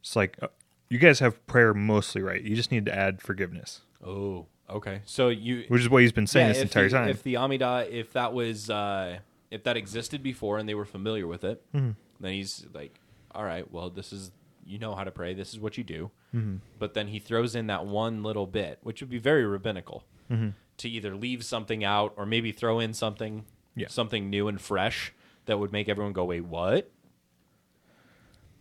it's 0.03 0.15
like 0.15 0.37
uh, 0.43 0.49
you 0.91 0.99
guys 0.99 1.21
have 1.21 1.45
prayer 1.47 1.73
mostly 1.73 2.21
right. 2.23 2.43
You 2.43 2.55
just 2.55 2.71
need 2.71 2.85
to 2.87 2.95
add 2.95 3.23
forgiveness, 3.23 3.81
Oh, 4.05 4.47
okay. 4.69 5.01
So 5.07 5.29
you 5.31 5.65
which 5.69 5.81
is 5.81 5.89
what 5.89 6.03
he's 6.03 6.13
been 6.13 6.27
saying 6.27 6.49
Yeah, 6.49 6.53
this 6.55 6.63
entire 6.63 6.89
the, 6.89 6.97
time. 6.97 7.09
If 7.09 7.23
the 7.23 7.37
Amida, 7.39 7.87
if 7.91 8.13
that 8.13 8.33
was, 8.35 8.69
uh, 8.69 9.19
if 9.51 9.63
that 9.65 9.77
existed 9.77 10.23
before 10.23 10.59
and 10.59 10.69
they 10.69 10.75
were 10.75 10.85
familiar 10.85 11.27
with 11.27 11.45
it, 11.45 11.63
Mm-hmm. 11.75 11.91
then 12.21 12.33
he's 12.33 12.67
like, 12.75 12.99
all 13.35 13.45
right, 13.45 13.71
well, 13.73 13.89
this 13.91 14.13
is 14.13 14.31
you 14.67 14.79
know 14.79 14.95
how 14.95 15.03
to 15.05 15.11
pray. 15.11 15.35
This 15.35 15.53
is 15.53 15.59
what 15.59 15.77
you 15.79 15.83
do. 15.85 16.11
Mm-hmm. 16.35 16.57
But 16.79 16.95
then 16.95 17.09
he 17.09 17.19
throws 17.19 17.55
in 17.57 17.67
that 17.69 17.85
one 17.87 18.23
little 18.23 18.47
bit, 18.47 18.79
which 18.83 19.01
would 19.01 19.11
be 19.11 19.19
very 19.19 19.45
rabbinical, 19.47 20.05
Mm-hmm. 20.31 20.51
to 20.79 20.89
either 20.89 21.15
leave 21.17 21.45
something 21.45 21.85
out 21.85 22.15
or 22.17 22.25
maybe 22.27 22.53
throw 22.53 22.79
in 22.81 22.95
something, 22.95 23.45
Yeah. 23.75 23.89
something 23.89 24.31
new 24.31 24.49
and 24.49 24.61
fresh 24.61 25.13
that 25.47 25.59
would 25.59 25.73
make 25.73 25.89
everyone 25.89 26.13
go, 26.13 26.25
wait, 26.25 26.45
what? 26.45 26.91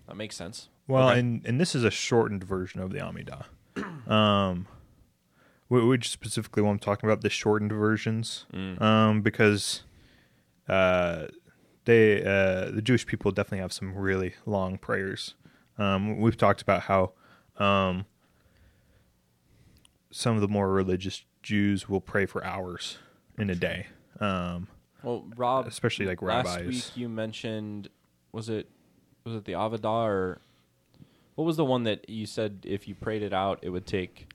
That 0.08 0.18
makes 0.18 0.36
sense. 0.36 0.70
Well, 0.92 1.10
Okay. 1.10 1.20
and 1.20 1.46
and 1.46 1.60
this 1.60 1.74
is 1.76 1.84
a 1.84 1.92
shortened 1.92 2.44
version 2.44 2.82
of 2.82 2.92
the 2.92 3.00
Amida. 3.02 3.46
Um, 4.08 4.68
wh- 5.70 5.88
which 5.88 6.10
specifically 6.10 6.62
what 6.64 6.72
I'm 6.72 6.80
talking 6.80 7.10
about 7.10 7.22
the 7.22 7.30
shortened 7.30 7.72
versions, 7.72 8.46
Mm. 8.54 8.82
um, 8.82 9.22
because 9.22 9.84
uh, 10.68 11.28
they 11.86 12.22
uh, 12.24 12.72
the 12.72 12.82
Jewish 12.82 13.06
people 13.06 13.32
definitely 13.32 13.60
have 13.60 13.72
some 13.72 13.96
really 13.96 14.34
long 14.46 14.78
prayers. 14.78 15.36
Um, 15.78 16.20
we've 16.20 16.36
talked 16.38 16.62
about 16.62 16.82
how 16.84 17.14
um, 17.58 18.06
some 20.12 20.36
of 20.36 20.42
the 20.42 20.48
more 20.48 20.70
religious 20.72 21.24
Jews 21.42 21.88
will 21.88 22.02
pray 22.02 22.26
for 22.26 22.44
hours 22.44 22.98
in 23.38 23.50
a 23.50 23.56
day. 23.56 23.88
Um, 24.20 24.68
Well, 25.04 25.26
Rob, 25.36 25.68
Especially, 25.68 26.06
like, 26.06 26.22
last 26.22 26.48
rabbis. 26.58 26.68
week 26.68 26.98
you 26.98 27.08
mentioned 27.10 27.90
was 28.32 28.50
it 28.50 28.70
was 29.24 29.36
it 29.36 29.46
the 29.46 29.54
Avodah 29.54 30.06
or 30.06 30.42
what 31.42 31.48
was 31.48 31.58
the 31.58 31.66
one 31.66 31.86
that 31.86 32.08
you 32.08 32.28
said 32.28 32.60
if 32.68 32.88
you 32.88 32.94
prayed 32.94 33.24
it 33.24 33.34
out 33.34 33.58
it 33.64 33.72
would 33.72 33.88
take 33.88 34.32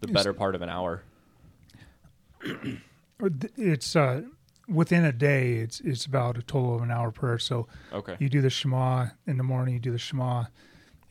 the 0.00 0.08
better 0.08 0.32
part 0.32 0.54
of 0.54 0.62
an 0.62 0.70
hour? 0.70 1.02
It's 3.56 3.94
uh, 3.94 4.22
within 4.66 5.04
a 5.04 5.12
day. 5.12 5.56
It's 5.56 5.78
it's 5.80 6.06
about 6.06 6.38
a 6.38 6.42
total 6.42 6.74
of 6.74 6.82
an 6.82 6.90
hour 6.90 7.12
prayer. 7.12 7.38
So 7.38 7.68
Okay. 7.92 8.16
you 8.18 8.28
do 8.30 8.40
the 8.40 8.48
Shema 8.50 9.08
in 9.26 9.36
the 9.36 9.44
morning. 9.44 9.74
You 9.74 9.80
do 9.80 9.92
the 9.92 9.98
Shema 9.98 10.46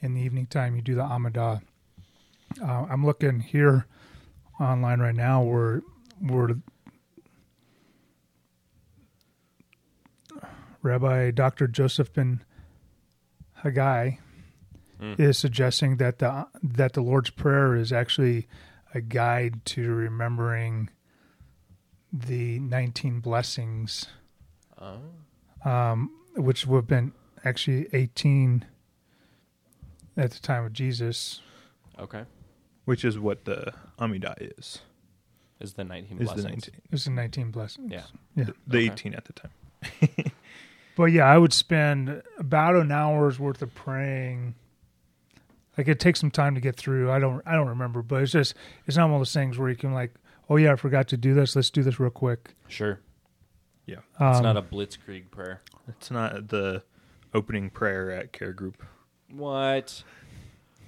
in 0.01 0.15
the 0.15 0.21
evening 0.21 0.47
time. 0.47 0.75
You 0.75 0.81
do 0.81 0.95
the 0.95 1.03
Amidah. 1.03 1.61
Uh, 2.61 2.85
I'm 2.89 3.05
looking 3.05 3.39
here 3.41 3.85
online 4.59 4.99
right 4.99 5.15
now 5.15 5.43
where 5.43 5.83
where 6.19 6.49
Rabbi 10.81 11.31
Dr. 11.31 11.67
Joseph 11.67 12.11
ben 12.11 12.43
Haggai 13.53 14.15
Mm. 15.01 15.19
is 15.19 15.37
suggesting 15.37 15.97
that 15.97 16.19
the 16.19 16.45
that 16.61 16.93
the 16.93 17.01
Lord's 17.01 17.31
Prayer 17.31 17.75
is 17.75 17.91
actually 17.91 18.47
a 18.93 19.01
guide 19.01 19.65
to 19.65 19.91
remembering 19.91 20.89
the 22.13 22.59
19 22.59 23.19
blessings, 23.19 24.05
Oh. 24.79 24.99
um, 25.65 26.11
which 26.35 26.67
would 26.67 26.77
have 26.79 26.87
been 26.87 27.13
actually 27.43 27.87
18 27.93 28.65
at 30.17 30.31
the 30.31 30.39
time 30.39 30.65
of 30.65 30.73
Jesus. 30.73 31.41
Okay. 31.97 32.25
which 32.85 33.05
is 33.05 33.17
what 33.17 33.45
the 33.45 33.73
Amida 33.99 34.35
is. 34.39 34.79
Is 35.59 35.73
the 35.73 35.83
19 35.83 36.19
Is 36.19 36.33
the 36.33 36.41
19, 36.43 36.61
This 36.89 37.01
is 37.01 37.09
19 37.09 37.51
blessings. 37.51 37.91
Yeah. 37.91 38.03
Yeah. 38.35 38.45
the 38.67 38.77
Okay. 38.79 38.91
18 38.91 39.13
at 39.15 39.25
the 39.25 39.33
time. 39.33 39.51
But 40.97 41.05
yeah, 41.05 41.23
I 41.25 41.37
would 41.37 41.53
spend 41.53 42.21
about 42.37 42.75
an 42.75 42.91
hour's 42.91 43.39
worth 43.39 43.61
of 43.61 43.73
praying. 43.73 44.55
Like 45.81 45.87
it 45.87 45.99
takes 45.99 46.19
some 46.19 46.29
time 46.29 46.53
to 46.53 46.61
get 46.61 46.75
through. 46.75 47.09
I 47.09 47.17
don't 47.17 47.41
I 47.43 47.53
don't 47.55 47.67
remember, 47.69 48.03
but 48.03 48.21
it's 48.21 48.31
just 48.31 48.53
it's 48.85 48.95
not 48.97 49.05
one 49.07 49.15
of 49.15 49.19
those 49.21 49.33
things 49.33 49.57
where 49.57 49.67
you 49.67 49.75
can 49.75 49.95
like, 49.95 50.13
oh 50.47 50.57
yeah, 50.57 50.73
I 50.73 50.75
forgot 50.75 51.07
to 51.07 51.17
do 51.17 51.33
this. 51.33 51.55
Let's 51.55 51.71
do 51.71 51.81
this 51.81 51.99
real 51.99 52.11
quick. 52.11 52.53
Sure. 52.67 52.99
Yeah. 53.87 53.95
It's 54.19 54.37
Um, 54.37 54.43
not 54.43 54.57
a 54.57 54.61
blitzkrieg 54.61 55.31
prayer. 55.31 55.61
It's 55.87 56.11
not 56.11 56.49
the 56.49 56.83
opening 57.33 57.71
prayer 57.71 58.11
at 58.11 58.31
Care 58.31 58.53
Group. 58.53 58.83
What? 59.33 60.03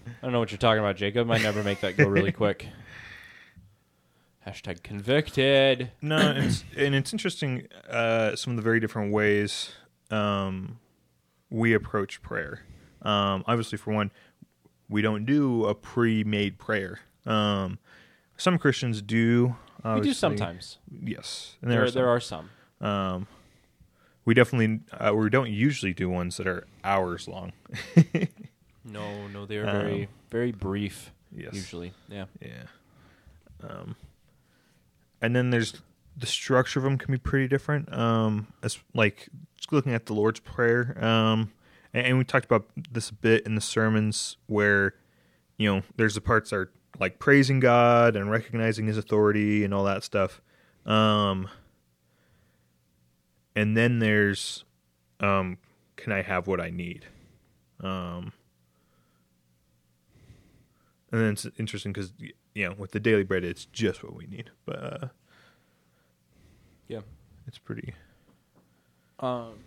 I 0.05 0.11
don't 0.21 0.31
know 0.31 0.37
what 0.39 0.51
you're 0.51 0.59
talking 0.59 0.77
about, 0.79 0.95
Jacob. 0.95 1.31
I 1.31 1.39
never 1.39 1.63
make 1.63 1.79
that 1.81 1.97
go 1.97 2.07
really 2.07 2.31
quick. 2.43 2.67
Hashtag 4.45 4.83
convicted. 4.83 5.89
No, 6.03 6.17
and 6.17 6.45
it's, 6.45 6.63
and 6.77 6.93
it's 6.93 7.13
interesting 7.13 7.67
uh, 7.89 8.35
some 8.35 8.51
of 8.51 8.57
the 8.57 8.61
very 8.61 8.79
different 8.79 9.11
ways 9.11 9.71
um, 10.11 10.77
we 11.49 11.73
approach 11.73 12.21
prayer. 12.21 12.61
Um, 13.01 13.43
obviously, 13.47 13.77
for 13.77 13.93
one, 13.93 14.11
we 14.89 15.01
don't 15.01 15.25
do 15.25 15.65
a 15.65 15.73
pre-made 15.75 16.57
prayer. 16.57 16.99
Um, 17.25 17.79
some 18.37 18.57
Christians 18.57 19.01
do. 19.01 19.55
We 19.83 20.01
do 20.01 20.13
sometimes. 20.13 20.77
Yes, 20.89 21.55
and 21.61 21.69
There, 21.71 21.83
are 21.83 21.91
there, 21.91 22.19
some. 22.21 22.45
are 22.45 22.47
some. 22.81 22.87
Um, 22.87 23.27
we 24.25 24.33
definitely 24.33 24.79
uh, 24.93 25.13
we 25.13 25.29
don't 25.29 25.49
usually 25.49 25.93
do 25.93 26.09
ones 26.09 26.37
that 26.37 26.47
are 26.47 26.65
hours 26.83 27.27
long. 27.27 27.53
No, 28.85 29.27
no, 29.29 29.45
they 29.45 29.57
are 29.57 29.65
Um, 29.65 29.71
very, 29.77 30.09
very 30.29 30.51
brief. 30.51 31.11
Yes. 31.33 31.53
Usually, 31.53 31.93
yeah. 32.09 32.25
Yeah. 32.41 32.63
Um, 33.65 33.95
and 35.21 35.33
then 35.33 35.51
there's 35.51 35.81
the 36.17 36.25
structure 36.27 36.79
of 36.79 36.83
them 36.83 36.97
can 36.97 37.11
be 37.13 37.17
pretty 37.17 37.47
different. 37.47 37.91
Um, 37.93 38.47
as 38.61 38.77
like 38.93 39.29
looking 39.71 39.93
at 39.93 40.05
the 40.07 40.13
Lord's 40.13 40.41
Prayer. 40.41 41.01
Um, 41.03 41.53
and, 41.93 42.07
and 42.07 42.17
we 42.17 42.23
talked 42.23 42.45
about 42.45 42.67
this 42.91 43.09
a 43.09 43.13
bit 43.13 43.45
in 43.45 43.55
the 43.55 43.61
sermons 43.61 44.37
where, 44.47 44.95
you 45.57 45.71
know, 45.73 45.81
there's 45.95 46.15
the 46.15 46.21
parts 46.21 46.49
that 46.49 46.55
are 46.57 46.71
like 46.99 47.19
praising 47.19 47.59
God 47.59 48.15
and 48.15 48.29
recognizing 48.29 48.87
His 48.87 48.97
authority 48.97 49.63
and 49.63 49.73
all 49.73 49.83
that 49.85 50.03
stuff. 50.03 50.41
Um, 50.85 51.47
and 53.55 53.75
then 53.77 53.99
there's, 53.99 54.65
um, 55.19 55.57
can 55.95 56.11
I 56.11 56.21
have 56.21 56.47
what 56.47 56.59
I 56.59 56.69
need? 56.69 57.05
Um, 57.81 58.33
and 61.11 61.21
then 61.21 61.29
it's 61.33 61.45
interesting 61.57 61.93
because 61.93 62.13
you 62.55 62.67
know 62.67 62.73
with 62.77 62.91
the 62.91 62.99
daily 62.99 63.23
bread, 63.23 63.43
it's 63.43 63.65
just 63.65 64.03
what 64.03 64.15
we 64.15 64.25
need. 64.25 64.49
But 64.65 64.75
uh, 64.83 65.07
Yeah. 66.87 67.01
it's 67.47 67.57
pretty. 67.59 67.93
Um, 69.19 69.59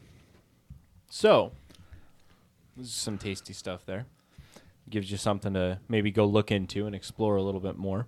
so, 1.09 1.53
some 2.83 3.19
tasty 3.19 3.53
stuff 3.53 3.85
there. 3.87 4.07
Gives 4.89 5.11
you 5.11 5.17
something 5.17 5.55
to 5.55 5.81
maybe 5.89 6.11
go 6.11 6.25
look 6.27 6.53
into 6.53 6.87
and 6.87 6.95
explore 6.95 7.37
a 7.37 7.43
little 7.43 7.61
bit 7.61 7.77
more. 7.77 8.07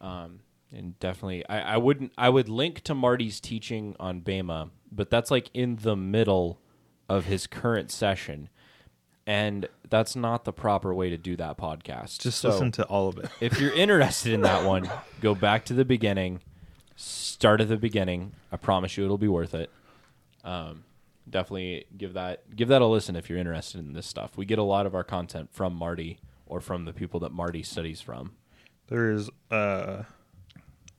Um, 0.00 0.40
and 0.72 0.98
definitely, 1.00 1.44
I, 1.48 1.74
I 1.74 1.76
wouldn't. 1.76 2.12
I 2.16 2.28
would 2.28 2.48
link 2.48 2.82
to 2.82 2.94
Marty's 2.94 3.40
teaching 3.40 3.96
on 3.98 4.20
Bema, 4.20 4.70
but 4.92 5.10
that's 5.10 5.30
like 5.30 5.50
in 5.54 5.76
the 5.82 5.96
middle 5.96 6.60
of 7.08 7.24
his 7.24 7.46
current 7.46 7.90
session, 7.90 8.48
and 9.26 9.66
that's 9.88 10.14
not 10.14 10.44
the 10.44 10.52
proper 10.52 10.94
way 10.94 11.08
to 11.10 11.16
do 11.16 11.34
that 11.36 11.56
podcast. 11.58 12.20
Just 12.20 12.40
So- 12.40 12.50
listen 12.50 12.70
to 12.72 12.84
all 12.84 13.08
of 13.08 13.18
it. 13.18 13.30
if 13.40 13.58
you're 13.60 13.72
interested 13.72 14.32
in 14.34 14.42
that 14.42 14.64
one, 14.64 14.88
go 15.20 15.34
back 15.34 15.64
to 15.66 15.74
the 15.74 15.84
beginning. 15.84 16.40
Start 16.94 17.60
at 17.60 17.68
the 17.68 17.76
beginning. 17.76 18.32
I 18.52 18.56
promise 18.56 18.96
you, 18.96 19.04
it'll 19.04 19.18
be 19.18 19.26
worth 19.28 19.54
it. 19.54 19.70
Um, 20.44 20.84
definitely 21.30 21.86
give 21.96 22.14
that 22.14 22.54
give 22.54 22.68
that 22.68 22.82
a 22.82 22.86
listen 22.86 23.16
if 23.16 23.28
you're 23.28 23.38
interested 23.38 23.80
in 23.80 23.92
this 23.92 24.06
stuff. 24.06 24.36
We 24.36 24.44
get 24.44 24.58
a 24.58 24.62
lot 24.64 24.86
of 24.86 24.94
our 24.94 25.04
content 25.04 25.50
from 25.52 25.74
Marty 25.74 26.18
or 26.46 26.60
from 26.60 26.84
the 26.84 26.92
people 26.92 27.20
that 27.20 27.32
Marty 27.32 27.62
studies 27.62 28.00
from. 28.00 28.32
There's 28.88 29.28
uh, 29.50 30.04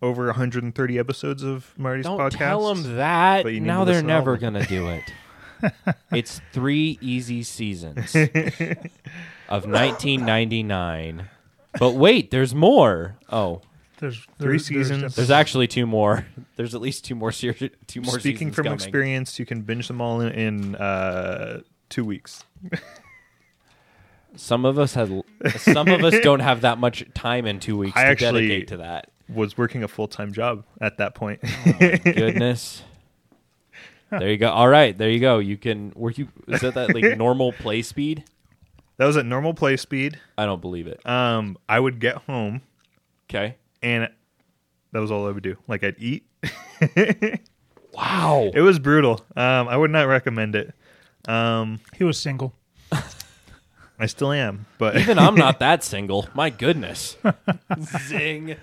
over 0.01 0.25
130 0.25 0.99
episodes 0.99 1.43
of 1.43 1.73
Marty's 1.77 2.05
Don't 2.05 2.19
podcast. 2.19 2.37
tell 2.37 2.73
them 2.73 2.97
that. 2.97 3.45
Now 3.45 3.83
they're 3.85 4.01
to 4.01 4.07
never 4.07 4.37
gonna 4.37 4.65
do 4.65 4.89
it. 4.89 5.13
it's 6.11 6.39
three 6.53 6.97
easy 7.01 7.43
seasons 7.43 8.15
of 8.15 9.65
1999. 9.65 11.29
But 11.77 11.95
wait, 11.95 12.31
there's 12.31 12.55
more. 12.55 13.17
Oh, 13.31 13.61
There's, 13.99 14.25
Three 14.39 14.59
seasons. 14.59 15.01
There's, 15.01 15.15
there's 15.15 15.31
actually 15.31 15.67
two 15.67 15.85
more. 15.85 16.25
There's 16.55 16.73
at 16.73 16.81
least 16.81 17.05
two 17.05 17.15
more 17.15 17.31
series. 17.31 17.69
Two 17.87 18.01
more. 18.01 18.19
Speaking 18.19 18.37
seasons 18.37 18.55
from 18.55 18.63
coming. 18.65 18.75
experience, 18.75 19.39
you 19.39 19.45
can 19.45 19.61
binge 19.61 19.87
them 19.87 20.01
all 20.01 20.21
in, 20.21 20.31
in 20.31 20.75
uh, 20.75 21.61
two 21.89 22.05
weeks. 22.05 22.43
Some 24.35 24.63
of 24.65 24.79
us 24.79 24.93
had. 24.93 25.23
Some 25.57 25.87
of 25.89 26.03
us 26.03 26.15
don't 26.23 26.39
have 26.39 26.61
that 26.61 26.77
much 26.77 27.05
time 27.13 27.45
in 27.45 27.59
two 27.59 27.77
weeks 27.77 27.97
I 27.97 28.03
to 28.03 28.09
actually- 28.09 28.47
dedicate 28.47 28.67
to 28.69 28.77
that. 28.77 29.11
Was 29.27 29.57
working 29.57 29.83
a 29.83 29.87
full 29.87 30.07
time 30.07 30.33
job 30.33 30.63
at 30.81 30.97
that 30.97 31.13
point. 31.13 31.39
Goodness. 32.03 32.81
There 34.09 34.27
you 34.27 34.37
go. 34.37 34.49
All 34.49 34.67
right, 34.67 34.97
there 34.97 35.09
you 35.09 35.19
go. 35.19 35.37
You 35.37 35.55
can. 35.55 35.93
Were 35.95 36.09
you? 36.09 36.29
Is 36.47 36.61
that 36.61 36.73
that 36.73 36.95
like 36.95 37.15
normal 37.15 37.51
play 37.53 37.83
speed? 37.83 38.23
that 38.97 39.05
was 39.05 39.17
at 39.17 39.27
normal 39.27 39.53
play 39.53 39.77
speed. 39.77 40.19
I 40.35 40.47
don't 40.47 40.61
believe 40.61 40.87
it. 40.87 41.05
Um, 41.07 41.59
I 41.69 41.79
would 41.79 41.99
get 41.99 42.15
home 42.15 42.63
Okay. 43.29 43.55
And 43.81 44.09
that 44.91 44.99
was 44.99 45.11
all 45.11 45.27
I 45.27 45.31
would 45.31 45.43
do. 45.43 45.57
Like 45.67 45.83
I'd 45.83 45.95
eat. 45.99 46.25
Wow. 47.93 48.51
It 48.53 48.61
was 48.61 48.79
brutal. 48.79 49.21
Um, 49.35 49.67
I 49.67 49.75
would 49.75 49.91
not 49.91 50.07
recommend 50.07 50.55
it. 50.55 50.73
Um, 51.27 51.79
he 51.97 52.03
was 52.03 52.19
single. 52.19 52.53
I 54.01 54.05
still 54.05 54.31
am, 54.31 54.65
but 54.77 54.95
Even 54.95 55.19
I'm 55.19 55.35
not 55.35 55.59
that 55.59 55.83
single. 55.83 56.29
My 56.33 56.49
goodness. 56.49 57.17
Zing. 58.07 58.55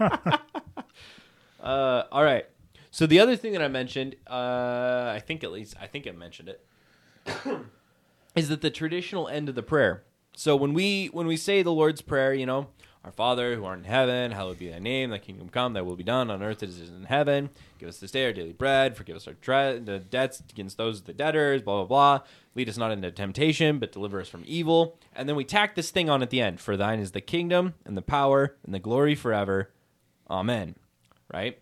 uh, 0.00 0.38
all 1.60 2.24
right. 2.24 2.46
So 2.90 3.06
the 3.06 3.20
other 3.20 3.36
thing 3.36 3.52
that 3.52 3.60
I 3.60 3.68
mentioned, 3.68 4.16
uh, 4.26 5.12
I 5.14 5.20
think 5.22 5.44
at 5.44 5.52
least 5.52 5.74
I 5.78 5.86
think 5.86 6.06
I 6.06 6.12
mentioned 6.12 6.48
it, 6.48 6.64
is 8.34 8.48
that 8.48 8.62
the 8.62 8.70
traditional 8.70 9.28
end 9.28 9.50
of 9.50 9.54
the 9.54 9.62
prayer. 9.62 10.04
So 10.34 10.56
when 10.56 10.72
we 10.72 11.08
when 11.08 11.26
we 11.26 11.36
say 11.36 11.62
the 11.62 11.72
Lord's 11.72 12.00
prayer, 12.00 12.32
you 12.32 12.46
know, 12.46 12.68
our 13.04 13.12
Father 13.12 13.54
who 13.54 13.64
art 13.64 13.78
in 13.78 13.84
heaven, 13.84 14.32
hallowed 14.32 14.58
be 14.58 14.70
thy 14.70 14.78
name, 14.78 15.10
thy 15.10 15.18
kingdom 15.18 15.50
come, 15.50 15.74
thy 15.74 15.82
will 15.82 15.94
be 15.94 16.02
done 16.02 16.30
on 16.30 16.42
earth 16.42 16.62
as 16.62 16.78
it 16.78 16.84
is 16.84 16.88
in 16.88 17.04
heaven. 17.04 17.50
Give 17.78 17.88
us 17.88 17.98
this 17.98 18.10
day 18.10 18.24
our 18.24 18.32
daily 18.32 18.52
bread, 18.52 18.96
forgive 18.96 19.16
us 19.16 19.28
our 19.28 19.34
tre- 19.34 19.78
the 19.78 19.98
debts 19.98 20.42
against 20.50 20.78
those 20.78 21.00
of 21.00 21.06
the 21.06 21.12
debtors, 21.12 21.60
blah 21.60 21.84
blah 21.84 22.18
blah. 22.18 22.26
Lead 22.54 22.68
us 22.68 22.78
not 22.78 22.92
into 22.92 23.10
temptation, 23.10 23.78
but 23.78 23.92
deliver 23.92 24.20
us 24.20 24.28
from 24.28 24.42
evil. 24.46 24.98
And 25.14 25.28
then 25.28 25.36
we 25.36 25.44
tack 25.44 25.74
this 25.74 25.90
thing 25.90 26.08
on 26.08 26.22
at 26.22 26.30
the 26.30 26.40
end. 26.40 26.60
For 26.60 26.76
thine 26.76 26.98
is 26.98 27.10
the 27.10 27.20
kingdom 27.20 27.74
and 27.84 27.96
the 27.96 28.02
power 28.02 28.56
and 28.64 28.72
the 28.72 28.78
glory 28.78 29.14
forever. 29.14 29.70
Amen. 30.30 30.76
Right? 31.32 31.58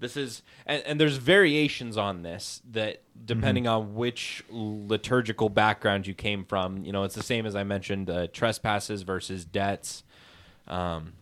This 0.00 0.16
is 0.16 0.42
and, 0.64 0.82
and 0.84 1.00
there's 1.00 1.16
variations 1.16 1.96
on 1.96 2.22
this 2.22 2.62
that 2.70 3.02
depending 3.24 3.66
on 3.66 3.94
which 3.94 4.44
liturgical 4.48 5.48
background 5.48 6.06
you 6.06 6.14
came 6.14 6.44
from, 6.44 6.84
you 6.84 6.92
know, 6.92 7.02
it's 7.02 7.16
the 7.16 7.22
same 7.22 7.44
as 7.44 7.56
I 7.56 7.64
mentioned, 7.64 8.08
uh, 8.08 8.28
trespasses 8.28 9.02
versus 9.02 9.44
debts. 9.44 10.04
Um, 10.68 11.14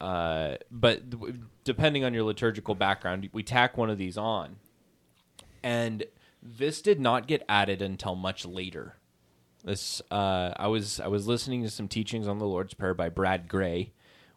uh, 0.00 0.56
but 0.70 1.10
th- 1.10 1.34
depending 1.64 2.04
on 2.04 2.12
your 2.14 2.24
liturgical 2.24 2.74
background, 2.74 3.28
we 3.32 3.42
tack 3.42 3.76
one 3.76 3.90
of 3.90 3.98
these 3.98 4.18
on, 4.18 4.56
and 5.62 6.04
this 6.42 6.82
did 6.82 7.00
not 7.00 7.26
get 7.26 7.44
added 7.48 7.80
until 7.80 8.14
much 8.14 8.44
later. 8.44 8.96
This 9.64 10.02
uh, 10.10 10.52
I 10.56 10.66
was 10.68 11.00
I 11.00 11.08
was 11.08 11.26
listening 11.26 11.62
to 11.62 11.70
some 11.70 11.88
teachings 11.88 12.28
on 12.28 12.38
the 12.38 12.46
Lord's 12.46 12.74
Prayer 12.74 12.94
by 12.94 13.08
Brad 13.08 13.48
Gray. 13.48 13.92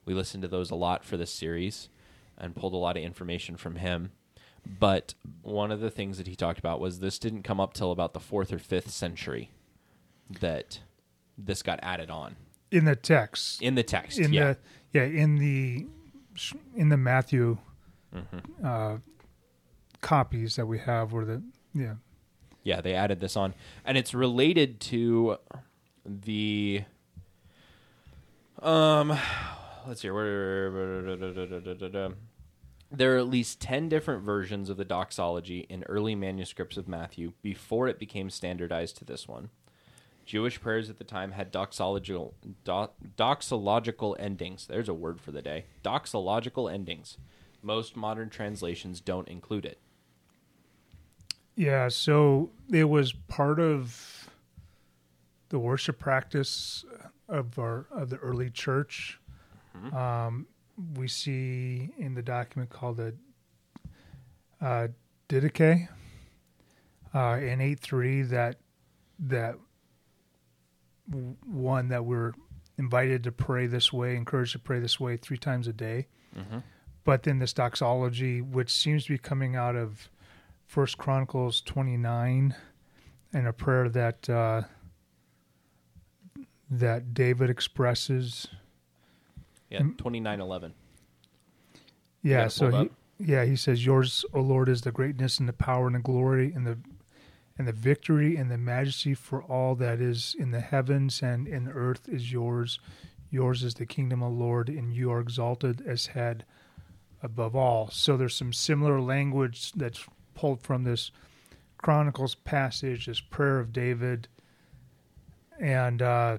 We 0.05 0.13
listened 0.13 0.43
to 0.43 0.47
those 0.47 0.71
a 0.71 0.75
lot 0.75 1.03
for 1.03 1.17
this 1.17 1.31
series, 1.31 1.89
and 2.37 2.55
pulled 2.55 2.73
a 2.73 2.77
lot 2.77 2.97
of 2.97 3.03
information 3.03 3.57
from 3.57 3.75
him. 3.75 4.11
But 4.79 5.13
one 5.41 5.71
of 5.71 5.79
the 5.79 5.91
things 5.91 6.17
that 6.17 6.27
he 6.27 6.35
talked 6.35 6.59
about 6.59 6.79
was 6.79 6.99
this 6.99 7.19
didn't 7.19 7.43
come 7.43 7.59
up 7.59 7.73
till 7.73 7.91
about 7.91 8.13
the 8.13 8.19
fourth 8.19 8.51
or 8.51 8.59
fifth 8.59 8.91
century 8.91 9.51
that 10.29 10.79
this 11.37 11.63
got 11.63 11.79
added 11.81 12.09
on 12.09 12.35
in 12.71 12.85
the 12.85 12.95
text. 12.95 13.61
in 13.61 13.75
the 13.75 13.83
text. 13.83 14.19
in 14.19 14.33
yeah. 14.33 14.53
the 14.53 14.57
yeah 14.99 15.03
in 15.03 15.35
the 15.37 15.85
in 16.75 16.89
the 16.89 16.97
Matthew 16.97 17.57
Mm-hmm. 18.15 18.65
uh, 18.65 18.97
copies 20.01 20.55
that 20.55 20.65
we 20.65 20.79
have, 20.79 21.13
where 21.13 21.25
the 21.25 21.43
yeah 21.73 21.95
Yeah, 22.63 22.81
they 22.81 22.95
added 22.95 23.19
this 23.19 23.37
on, 23.37 23.53
and 23.85 23.97
it's 23.97 24.13
related 24.13 24.79
to 24.81 25.37
the 26.05 26.83
um. 28.61 29.15
Let's 29.87 30.01
see. 30.01 30.09
Where 30.09 30.71
there 32.91 33.15
are 33.15 33.17
at 33.19 33.27
least 33.27 33.59
ten 33.61 33.89
different 33.89 34.23
versions 34.23 34.69
of 34.69 34.77
the 34.77 34.85
doxology 34.85 35.67
in 35.69 35.83
early 35.83 36.15
manuscripts 36.15 36.77
of 36.77 36.87
Matthew 36.87 37.33
before 37.41 37.87
it 37.87 37.99
became 37.99 38.29
standardized 38.29 38.97
to 38.97 39.05
this 39.05 39.27
one. 39.27 39.49
Jewish 40.29 40.61
prayers 40.61 40.91
at 40.91 40.99
the 40.99 41.03
time 41.03 41.31
had 41.31 41.51
doxological 41.51 42.33
do, 42.63 42.89
doxological 43.17 44.15
endings. 44.19 44.67
There's 44.67 44.87
a 44.87 44.93
word 44.93 45.19
for 45.19 45.31
the 45.31 45.41
day. 45.41 45.65
Doxological 45.83 46.71
endings. 46.71 47.17
Most 47.63 47.95
modern 47.97 48.29
translations 48.29 49.01
don't 49.01 49.27
include 49.27 49.65
it. 49.65 49.79
yeah. 51.55 51.87
So 51.87 52.51
it 52.71 52.83
was 52.83 53.11
part 53.11 53.59
of 53.59 54.29
the 55.49 55.57
worship 55.57 55.97
practice 55.97 56.85
of 57.27 57.57
our 57.57 57.87
of 57.89 58.11
the 58.11 58.17
early 58.17 58.51
church. 58.51 59.19
Um, 59.91 60.45
we 60.95 61.07
see 61.07 61.89
in 61.97 62.13
the 62.13 62.21
document 62.21 62.69
called 62.69 62.97
the 62.97 63.15
uh, 64.61 64.89
Didache 65.27 65.87
uh, 67.15 67.39
in 67.41 67.61
eight 67.61 67.79
three 67.79 68.21
that 68.21 68.57
that 69.17 69.55
one 71.45 71.87
that 71.89 72.05
we're 72.05 72.33
invited 72.77 73.23
to 73.23 73.31
pray 73.31 73.67
this 73.67 73.91
way, 73.91 74.15
encouraged 74.15 74.53
to 74.53 74.59
pray 74.59 74.79
this 74.79 74.99
way 74.99 75.17
three 75.17 75.37
times 75.37 75.67
a 75.67 75.73
day. 75.73 76.07
But 77.03 77.23
then 77.23 77.39
this 77.39 77.53
doxology, 77.53 78.41
which 78.41 78.71
seems 78.71 79.05
to 79.05 79.13
be 79.13 79.17
coming 79.17 79.55
out 79.55 79.75
of 79.75 80.09
First 80.67 80.97
Chronicles 80.97 81.61
twenty 81.61 81.97
nine, 81.97 82.55
and 83.33 83.47
a 83.47 83.53
prayer 83.53 83.89
that 83.89 84.29
uh, 84.29 84.61
that 86.69 87.13
David 87.13 87.49
expresses. 87.49 88.47
Yeah, 89.69 89.83
twenty 89.97 90.19
nine 90.19 90.39
eleven. 90.39 90.73
Yeah, 92.21 92.47
so 92.49 92.69
he, 92.69 92.89
yeah, 93.17 93.45
he 93.45 93.55
says, 93.55 93.85
"Yours, 93.85 94.25
O 94.33 94.41
Lord, 94.41 94.69
is 94.69 94.81
the 94.81 94.91
greatness 94.91 95.39
and 95.39 95.49
the 95.49 95.53
power 95.53 95.87
and 95.87 95.95
the 95.95 95.99
glory 95.99 96.51
and 96.53 96.67
the 96.67 96.77
and 97.59 97.67
the 97.67 97.73
victory 97.73 98.37
and 98.37 98.49
the 98.49 98.57
majesty 98.57 99.13
for 99.13 99.43
all 99.43 99.75
that 99.75 99.99
is 99.99 100.33
in 100.39 100.51
the 100.51 100.61
heavens 100.61 101.21
and 101.21 101.45
in 101.45 101.65
the 101.65 101.71
earth 101.71 102.07
is 102.07 102.31
yours. 102.31 102.79
Yours 103.29 103.63
is 103.63 103.73
the 103.75 103.85
kingdom, 103.85 104.23
O 104.23 104.29
Lord, 104.29 104.69
and 104.69 104.93
you 104.93 105.11
are 105.11 105.19
exalted 105.19 105.83
as 105.85 106.07
head 106.07 106.45
above 107.21 107.57
all." 107.57 107.89
So 107.91 108.15
there's 108.15 108.33
some 108.33 108.53
similar 108.53 109.01
language 109.01 109.73
that's 109.73 110.05
pulled 110.33 110.61
from 110.61 110.85
this 110.85 111.11
Chronicles 111.77 112.35
passage, 112.35 113.05
this 113.05 113.19
prayer 113.19 113.59
of 113.59 113.73
David, 113.73 114.29
and 115.59 116.01
uh, 116.01 116.37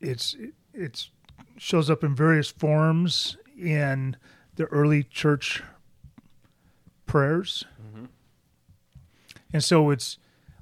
it's 0.00 0.34
it's 0.72 1.10
shows 1.58 1.90
up 1.90 2.02
in 2.02 2.14
various 2.14 2.50
forms 2.50 3.36
in 3.58 4.16
the 4.56 4.64
early 4.66 5.02
church 5.02 5.62
prayers. 7.08 7.64
And 9.52 9.64
so 9.64 9.90
it's 9.90 10.18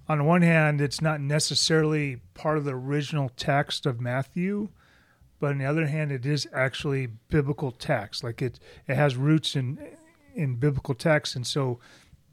on 0.09 0.19
the 0.19 0.25
one 0.25 0.43
hand, 0.43 0.81
it's 0.81 1.01
not 1.01 1.21
necessarily 1.21 2.21
part 2.35 2.57
of 2.57 2.65
the 2.65 2.73
original 2.75 3.29
text 3.37 3.85
of 3.87 4.01
Matthew, 4.01 4.69
but 5.41 5.51
on 5.51 5.59
the 5.59 5.65
other 5.65 5.87
hand, 5.87 6.13
it 6.13 6.25
is 6.25 6.47
actually 6.55 7.09
biblical 7.29 7.73
text. 7.73 8.23
Like 8.23 8.41
it, 8.41 8.59
it 8.87 8.95
has 8.95 9.17
roots 9.17 9.57
in 9.57 9.79
in 10.35 10.57
biblical 10.57 10.95
text, 10.95 11.35
and 11.35 11.47
so 11.47 11.81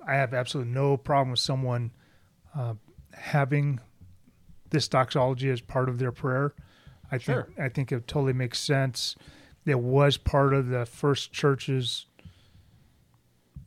I 0.06 0.16
have 0.16 0.34
absolutely 0.34 0.74
no 0.74 0.98
problem 0.98 1.32
with 1.32 1.40
someone 1.40 1.92
uh, 2.56 2.74
having 3.14 3.80
this 4.70 4.88
doxology 4.90 5.50
as 5.50 5.62
part 5.62 5.88
of 5.90 6.00
their 6.00 6.12
prayer. 6.12 6.54
I 7.12 7.18
Sure. 7.18 7.44
think 7.44 7.60
I 7.60 7.70
think 7.70 7.92
it 7.92 8.08
totally 8.08 8.34
makes 8.34 8.60
sense. 8.60 9.16
It 9.66 9.80
was 9.80 10.18
part 10.18 10.54
of 10.54 10.68
the 10.68 10.86
first 10.86 11.32
church's, 11.32 12.06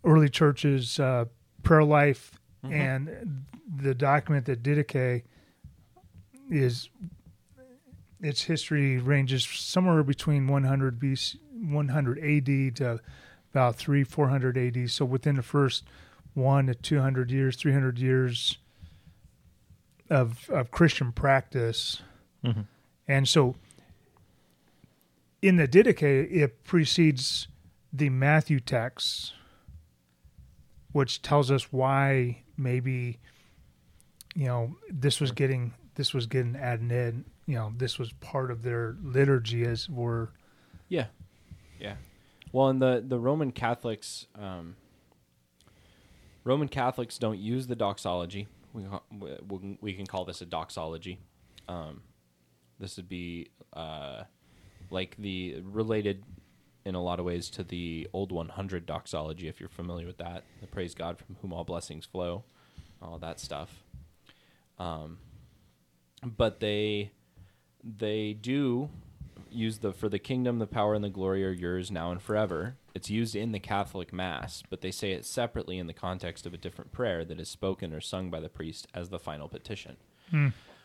early 0.07 0.29
church's 0.29 0.99
uh, 0.99 1.27
prayer 1.63 1.85
life, 1.85 2.33
and 2.63 3.45
the 3.77 3.95
document 3.95 4.47
that 4.47 4.63
Didache 4.63 5.23
is 6.51 6.89
its 8.21 8.43
history 8.43 8.99
ranges 8.99 9.45
somewhere 9.45 10.03
between 10.03 10.47
100 10.47 10.99
BC, 10.99 11.37
100 11.53 12.19
AD 12.19 12.77
to 12.77 13.01
about 13.53 13.77
three 13.77 14.05
400 14.05 14.57
AD. 14.57 14.91
So 14.91 15.05
within 15.05 15.37
the 15.37 15.43
first 15.43 15.85
one 16.35 16.67
to 16.67 16.75
200 16.75 17.31
years, 17.31 17.57
300 17.57 17.99
years 17.99 18.59
of 20.11 20.49
of 20.51 20.71
Christian 20.71 21.13
practice. 21.13 22.03
Mhm. 22.45 22.67
And 23.09 23.29
so 23.29 23.57
in 25.43 25.57
the 25.57 25.69
Didache, 25.69 26.31
it 26.31 26.65
precedes 26.65 27.49
the 27.93 28.11
Matthew 28.11 28.61
text, 28.61 29.33
which 30.97 31.21
tells 31.21 31.51
us 31.51 31.71
why 31.71 32.43
maybe 32.57 33.19
you 34.35 34.47
know 34.47 34.75
this 34.91 35.21
was 35.21 35.31
getting 35.31 35.75
this 35.95 36.15
was 36.15 36.27
getting 36.27 36.57
added 36.57 36.91
in. 36.91 37.27
You 37.45 37.57
know, 37.57 37.73
this 37.77 37.99
was 37.99 38.13
part 38.15 38.51
of 38.51 38.63
their 38.63 38.97
liturgy 39.03 39.65
as 39.65 39.91
were 39.91 40.33
Yeah, 40.89 41.09
yeah. 41.79 41.97
Well, 42.51 42.69
and 42.69 42.81
the 42.81 43.05
the 43.07 43.19
Roman 43.19 43.53
Catholics, 43.53 44.27
um, 44.41 44.77
Roman 46.45 46.67
Catholics 46.69 47.19
don't 47.19 47.39
use 47.39 47.67
the 47.67 47.77
doxology. 47.77 48.49
We 48.73 48.87
we, 49.83 49.93
can 49.93 50.07
call 50.07 50.25
this 50.25 50.41
a 50.41 50.47
doxology. 50.47 51.19
Um, 51.69 52.01
this 52.79 52.97
would 52.97 53.09
be 53.11 53.51
uh, 53.75 54.23
like 54.91 55.15
the 55.19 55.61
related 55.63 56.25
in 56.87 56.95
a 56.95 57.03
lot 57.03 57.19
of 57.19 57.27
ways 57.27 57.51
to 57.51 57.65
the 57.65 58.07
old 58.13 58.31
100 58.31 58.87
doxology, 58.87 59.49
if 59.49 59.59
you're 59.59 59.69
familiar 59.69 60.07
with 60.07 60.19
that. 60.19 60.45
The 60.61 60.69
praise 60.69 60.95
God 60.95 61.19
from 61.19 61.37
whom 61.43 61.53
all 61.53 61.65
blessings 61.65 62.07
flow, 62.07 62.45
all 63.03 63.19
that 63.19 63.41
stuff. 63.41 63.83
Um, 64.79 65.19
but 66.25 66.61
they 66.61 67.11
they 67.83 68.33
do 68.33 68.89
use 69.51 69.79
the 69.79 69.93
for 69.93 70.09
the 70.09 70.19
kingdom, 70.21 70.61
the 70.61 70.67
power, 70.67 70.95
and 70.95 71.03
the 71.03 71.11
glory 71.11 71.45
are 71.45 71.51
yours 71.51 71.91
now 71.91 72.13
and 72.13 72.23
forever. 72.23 72.77
It's 72.95 73.11
used 73.11 73.35
in 73.35 73.51
the 73.53 73.59
Catholic 73.59 74.13
Mass, 74.13 74.63
but 74.71 74.81
they 74.81 74.91
say 74.93 75.13
it 75.13 75.25
separately 75.27 75.79
in 75.79 75.89
the 75.89 75.93
context 75.93 76.47
of 76.47 76.55
a 76.55 76.59
different 76.59 76.93
prayer 76.93 77.25
that 77.25 77.41
is 77.41 77.49
spoken 77.49 77.93
or 77.93 78.01
sung 78.01 78.31
by 78.31 78.39
the 78.41 78.49
priest 78.49 78.87
as 78.95 79.09
the 79.09 79.19
final 79.19 79.49
petition. 79.49 79.97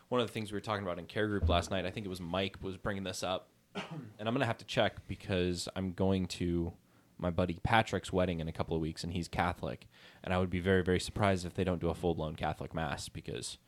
One 0.08 0.20
of 0.20 0.26
the 0.26 0.32
things 0.32 0.50
we 0.52 0.56
were 0.56 0.60
talking 0.60 0.82
about 0.82 0.98
in 0.98 1.06
care 1.06 1.26
group 1.28 1.48
last 1.48 1.70
night, 1.70 1.86
I 1.86 1.90
think 1.90 2.04
it 2.04 2.10
was 2.10 2.20
Mike 2.20 2.56
was 2.60 2.76
bringing 2.76 3.04
this 3.04 3.22
up, 3.22 3.48
and 3.74 4.28
I'm 4.28 4.34
gonna 4.34 4.46
have 4.46 4.58
to 4.58 4.64
check 4.64 5.06
because 5.06 5.68
I'm 5.74 5.92
going 5.92 6.26
to 6.26 6.72
my 7.18 7.30
buddy 7.30 7.58
Patrick's 7.62 8.12
wedding 8.12 8.40
in 8.40 8.48
a 8.48 8.52
couple 8.52 8.74
of 8.74 8.82
weeks, 8.82 9.04
and 9.04 9.12
he's 9.12 9.28
Catholic, 9.28 9.86
and 10.24 10.34
I 10.34 10.38
would 10.38 10.50
be 10.50 10.60
very 10.60 10.82
very 10.82 11.00
surprised 11.00 11.46
if 11.46 11.54
they 11.54 11.64
don't 11.64 11.80
do 11.80 11.88
a 11.88 11.94
full 11.94 12.14
blown 12.14 12.36
Catholic 12.36 12.74
Mass 12.74 13.08
because 13.08 13.58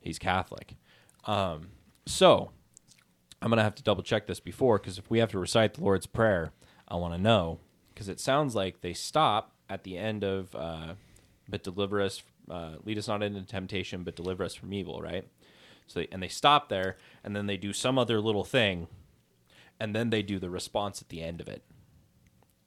he's 0.00 0.18
Catholic. 0.18 0.74
Um, 1.24 1.68
so 2.06 2.50
I'm 3.40 3.48
gonna 3.50 3.62
have 3.62 3.74
to 3.76 3.82
double 3.82 4.02
check 4.02 4.26
this 4.26 4.40
before 4.40 4.78
because 4.78 4.98
if 4.98 5.10
we 5.10 5.18
have 5.18 5.30
to 5.30 5.38
recite 5.38 5.74
the 5.74 5.82
Lord's 5.82 6.06
Prayer, 6.06 6.52
I 6.88 6.96
want 6.96 7.14
to 7.14 7.20
know 7.20 7.58
because 7.92 8.08
it 8.08 8.20
sounds 8.20 8.54
like 8.54 8.80
they 8.80 8.92
stop 8.92 9.52
at 9.68 9.84
the 9.84 9.98
end 9.98 10.22
of 10.24 10.54
uh, 10.54 10.94
"But 11.48 11.62
deliver 11.62 12.00
us, 12.00 12.22
uh, 12.50 12.76
lead 12.84 12.98
us 12.98 13.08
not 13.08 13.22
into 13.22 13.42
temptation, 13.42 14.04
but 14.04 14.16
deliver 14.16 14.44
us 14.44 14.54
from 14.54 14.72
evil." 14.72 15.00
Right? 15.00 15.26
So 15.86 16.00
they, 16.00 16.08
and 16.12 16.22
they 16.22 16.28
stop 16.28 16.68
there, 16.68 16.96
and 17.24 17.34
then 17.34 17.46
they 17.46 17.56
do 17.56 17.72
some 17.72 17.98
other 17.98 18.20
little 18.20 18.44
thing, 18.44 18.86
and 19.82 19.96
then 19.96 20.10
they 20.10 20.22
do 20.22 20.38
the 20.38 20.48
response 20.48 21.02
at 21.02 21.08
the 21.08 21.20
end 21.22 21.40
of 21.40 21.48
it. 21.48 21.62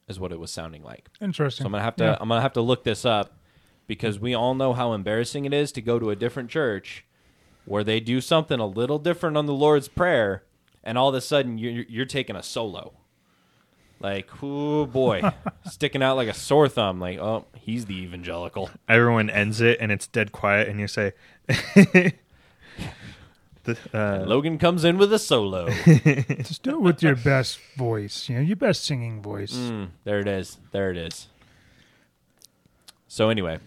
Is 0.06 0.20
what 0.20 0.30
it 0.32 0.38
was 0.38 0.50
sounding 0.52 0.82
like. 0.84 1.08
Interesting. 1.20 1.64
So 1.64 1.66
I'm 1.66 1.72
gonna 1.72 1.82
have 1.82 1.96
to 1.96 2.04
Yeah. 2.04 2.16
I'm 2.20 2.28
gonna 2.28 2.42
have 2.42 2.52
to 2.52 2.60
look 2.60 2.84
this 2.84 3.04
up 3.04 3.38
because 3.86 4.20
we 4.20 4.34
all 4.34 4.54
know 4.54 4.72
how 4.72 4.92
embarrassing 4.92 5.46
it 5.46 5.52
is 5.54 5.72
to 5.72 5.80
go 5.80 5.98
to 5.98 6.10
a 6.10 6.16
different 6.16 6.50
church 6.50 7.04
where 7.64 7.82
they 7.82 7.98
do 7.98 8.20
something 8.20 8.60
a 8.60 8.66
little 8.66 8.98
different 9.00 9.36
on 9.36 9.46
the 9.46 9.52
Lord's 9.52 9.88
Prayer, 9.88 10.44
and 10.84 10.96
all 10.96 11.08
of 11.08 11.14
a 11.16 11.20
sudden 11.20 11.58
you're 11.58 11.84
you're 11.88 12.04
taking 12.06 12.36
a 12.36 12.42
solo. 12.42 12.92
Like, 13.98 14.28
oh 14.42 14.84
boy, 14.86 15.22
sticking 15.70 16.02
out 16.02 16.16
like 16.16 16.28
a 16.28 16.34
sore 16.34 16.68
thumb. 16.68 17.00
Like, 17.00 17.18
oh, 17.18 17.46
he's 17.56 17.86
the 17.86 17.96
evangelical. 17.96 18.70
Everyone 18.88 19.30
ends 19.30 19.60
it 19.62 19.78
and 19.80 19.90
it's 19.90 20.06
dead 20.06 20.30
quiet, 20.32 20.68
and 20.68 20.78
you 20.78 20.86
say, 20.86 21.14
the, 23.66 23.78
uh, 23.92 24.24
Logan 24.26 24.58
comes 24.58 24.84
in 24.84 24.96
with 24.98 25.12
a 25.12 25.18
solo. 25.18 25.68
Just 26.38 26.62
do 26.62 26.70
it 26.76 26.80
with 26.80 27.02
your 27.02 27.14
best 27.16 27.58
voice. 27.76 28.28
You 28.28 28.36
know, 28.36 28.40
your 28.42 28.56
best 28.56 28.84
singing 28.84 29.20
voice. 29.22 29.52
Mm, 29.54 29.90
there 30.04 30.18
it 30.20 30.26
is. 30.28 30.58
There 30.72 30.90
it 30.90 30.96
is. 30.96 31.28
So 33.08 33.28
anyway, 33.28 33.58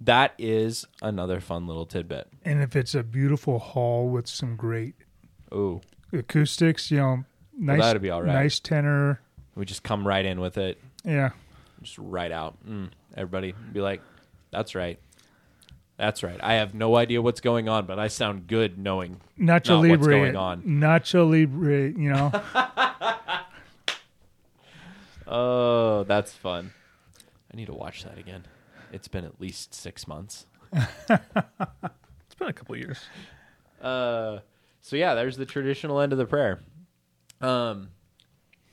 that 0.00 0.34
is 0.38 0.84
another 1.02 1.40
fun 1.40 1.66
little 1.66 1.86
tidbit. 1.86 2.28
And 2.44 2.62
if 2.62 2.76
it's 2.76 2.94
a 2.94 3.02
beautiful 3.02 3.58
hall 3.58 4.08
with 4.08 4.26
some 4.28 4.56
great 4.56 4.94
Ooh, 5.52 5.80
acoustics, 6.12 6.90
you 6.90 6.98
know, 6.98 7.24
nice, 7.58 7.80
that'd 7.80 8.02
be 8.02 8.10
all 8.10 8.22
right. 8.22 8.32
nice 8.32 8.60
tenor. 8.60 9.20
we 9.54 9.64
just 9.64 9.82
come 9.82 10.06
right 10.06 10.24
in 10.24 10.40
with 10.40 10.58
it. 10.58 10.80
Yeah. 11.04 11.30
just 11.82 11.98
right 11.98 12.32
out. 12.32 12.56
Mm, 12.68 12.90
everybody 13.16 13.54
be 13.72 13.80
like, 13.80 14.02
"That's 14.50 14.74
right, 14.74 14.98
that's 15.96 16.22
right." 16.22 16.38
I 16.42 16.54
have 16.54 16.74
no 16.74 16.96
idea 16.96 17.22
what's 17.22 17.40
going 17.40 17.68
on, 17.68 17.86
but 17.86 17.98
I 17.98 18.08
sound 18.08 18.46
good 18.46 18.78
knowing. 18.78 19.20
Nacho 19.38 19.82
Not 19.82 19.88
what's 19.88 20.06
going 20.06 20.36
on. 20.36 20.62
Nacho 20.62 21.28
Libre, 21.30 21.90
you 21.90 22.10
know. 22.10 22.32
Oh, 25.26 26.04
that's 26.04 26.32
fun. 26.32 26.72
I 27.52 27.56
need 27.56 27.66
to 27.66 27.74
watch 27.74 28.04
that 28.04 28.18
again. 28.18 28.44
It's 28.92 29.08
been 29.08 29.24
at 29.24 29.40
least 29.40 29.74
six 29.74 30.06
months. 30.06 30.46
it's 30.72 32.34
been 32.38 32.48
a 32.48 32.52
couple 32.52 32.74
of 32.74 32.80
years. 32.80 33.04
Uh, 33.80 34.38
so 34.82 34.96
yeah, 34.96 35.14
there's 35.14 35.36
the 35.36 35.46
traditional 35.46 36.00
end 36.00 36.12
of 36.12 36.18
the 36.18 36.26
prayer. 36.26 36.60
Um, 37.40 37.90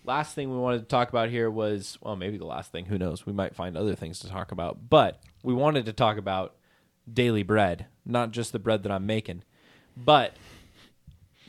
last 0.06 0.36
thing 0.36 0.52
we 0.52 0.58
wanted 0.58 0.80
to 0.80 0.86
talk 0.86 1.10
about 1.10 1.30
here 1.30 1.50
was 1.50 1.98
well, 2.02 2.16
maybe 2.16 2.38
the 2.38 2.46
last 2.46 2.72
thing. 2.72 2.86
Who 2.86 2.98
knows? 2.98 3.26
We 3.26 3.34
might 3.34 3.56
find 3.56 3.76
other 3.76 3.96
things 3.96 4.20
to 4.20 4.30
talk 4.30 4.52
about, 4.52 4.90
but 4.90 5.20
we 5.42 5.54
wanted 5.54 5.86
to 5.88 5.94
talk 5.94 6.18
about 6.18 6.56
daily 7.12 7.44
bread, 7.44 7.88
not 8.06 8.32
just 8.32 8.52
the 8.52 8.60
bread 8.60 8.84
that 8.84 8.92
I'm 8.92 9.06
making, 9.06 9.44
but 9.96 10.34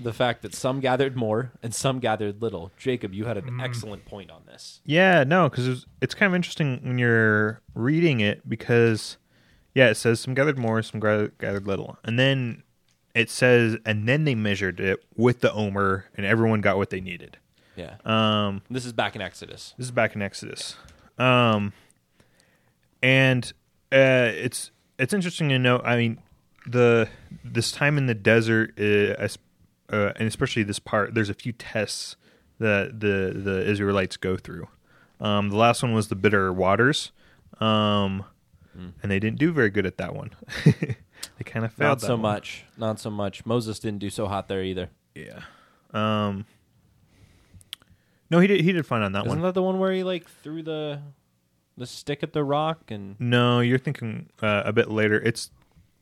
the 0.01 0.13
fact 0.13 0.43
that 0.43 0.55
some 0.55 0.81
gathered 0.81 1.17
more 1.17 1.53
and 1.63 1.75
some 1.75 2.01
gathered 2.01 2.43
little. 2.43 2.73
Jacob, 2.77 3.15
you 3.15 3.27
had 3.27 3.37
an 3.37 3.61
excellent 3.61 4.05
point 4.05 4.31
on 4.31 4.43
this. 4.47 4.81
Yeah, 4.85 5.23
no, 5.25 5.49
because 5.49 5.69
it's, 5.69 5.87
it's 6.01 6.15
kind 6.15 6.31
of 6.31 6.35
interesting 6.35 6.81
when 6.83 6.99
you're 6.99 7.61
reading 7.75 8.19
it 8.21 8.49
because, 8.49 9.19
yeah, 9.75 9.89
it 9.91 9.95
says 9.95 10.19
some 10.21 10.35
gathered 10.35 10.59
more, 10.59 10.83
some 10.83 10.99
gathered, 11.01 11.39
gathered 11.39 11.67
little, 11.67 11.97
and 12.03 12.19
then 12.19 12.65
it 13.15 13.31
says, 13.31 13.77
and 13.87 14.09
then 14.09 14.25
they 14.25 14.35
measured 14.35 14.81
it 14.81 15.05
with 15.15 15.41
the 15.41 15.53
omer, 15.53 16.07
and 16.17 16.27
everyone 16.27 16.61
got 16.61 16.77
what 16.77 16.91
they 16.91 17.01
needed. 17.01 17.39
Yeah, 17.77 17.95
Um, 18.05 18.63
this 18.71 18.85
is 18.85 18.93
back 18.93 19.15
in 19.15 19.23
Exodus. 19.23 19.75
This 19.79 19.87
is 19.87 19.91
back 19.93 20.17
in 20.17 20.23
Exodus. 20.23 20.77
Um, 21.19 21.73
and 23.03 23.53
uh, 23.93 24.31
it's 24.35 24.71
it's 24.99 25.13
interesting 25.13 25.49
to 25.49 25.59
know. 25.59 25.81
I 25.85 25.97
mean, 25.97 26.21
the 26.67 27.09
this 27.45 27.73
time 27.73 27.99
in 27.99 28.07
the 28.07 28.15
desert, 28.15 28.75
uh, 28.79 29.15
as- 29.19 29.39
uh, 29.93 30.13
and 30.17 30.27
especially 30.27 30.63
this 30.63 30.79
part, 30.79 31.15
there's 31.15 31.29
a 31.29 31.35
few 31.35 31.53
tests 31.53 32.17
that 32.59 33.01
the 33.01 33.33
the 33.35 33.69
Israelites 33.69 34.17
go 34.17 34.37
through. 34.37 34.69
Um, 35.21 35.51
the 35.51 35.57
last 35.57 35.83
one 35.83 35.93
was 35.93 36.09
the 36.09 36.17
bitter 36.17 36.53
waters, 36.53 37.13
um, 37.61 38.25
and 38.75 39.11
they 39.11 39.21
didn't 39.21 39.39
do 39.39 39.53
very 39.53 39.71
good 39.71 39.87
at 39.87 39.99
that 39.99 40.15
one. 40.15 40.31
they 40.65 41.45
kind 41.45 41.65
of 41.65 41.73
failed. 41.73 41.89
Not 41.89 42.01
so 42.01 42.15
one. 42.15 42.23
much. 42.23 42.65
Not 42.77 42.99
so 42.99 43.11
much. 43.11 43.47
Moses 43.47 43.79
didn't 43.79 44.01
do 44.01 44.11
so 44.11 44.27
hot 44.27 44.49
there 44.49 44.63
either. 44.63 44.91
Yeah. 45.15 45.41
Um. 45.93 46.47
No, 48.31 48.41
he 48.41 48.47
did. 48.47 48.63
He 48.63 48.73
did 48.73 48.87
fine 48.87 49.03
on 49.03 49.13
that 49.13 49.21
Isn't 49.21 49.29
one. 49.29 49.39
Isn't 49.39 49.47
that 49.49 49.55
the 49.55 49.63
one 49.63 49.79
where 49.79 49.93
he 49.93 50.03
like 50.03 50.29
threw 50.43 50.63
the 50.63 51.01
the 51.77 51.87
stick 51.87 52.23
at 52.23 52.33
the 52.33 52.45
rock 52.45 52.91
and 52.91 53.17
No, 53.21 53.61
you're 53.61 53.79
thinking 53.79 54.29
uh, 54.43 54.63
a 54.65 54.73
bit 54.73 54.91
later. 54.91 55.21
It's 55.21 55.51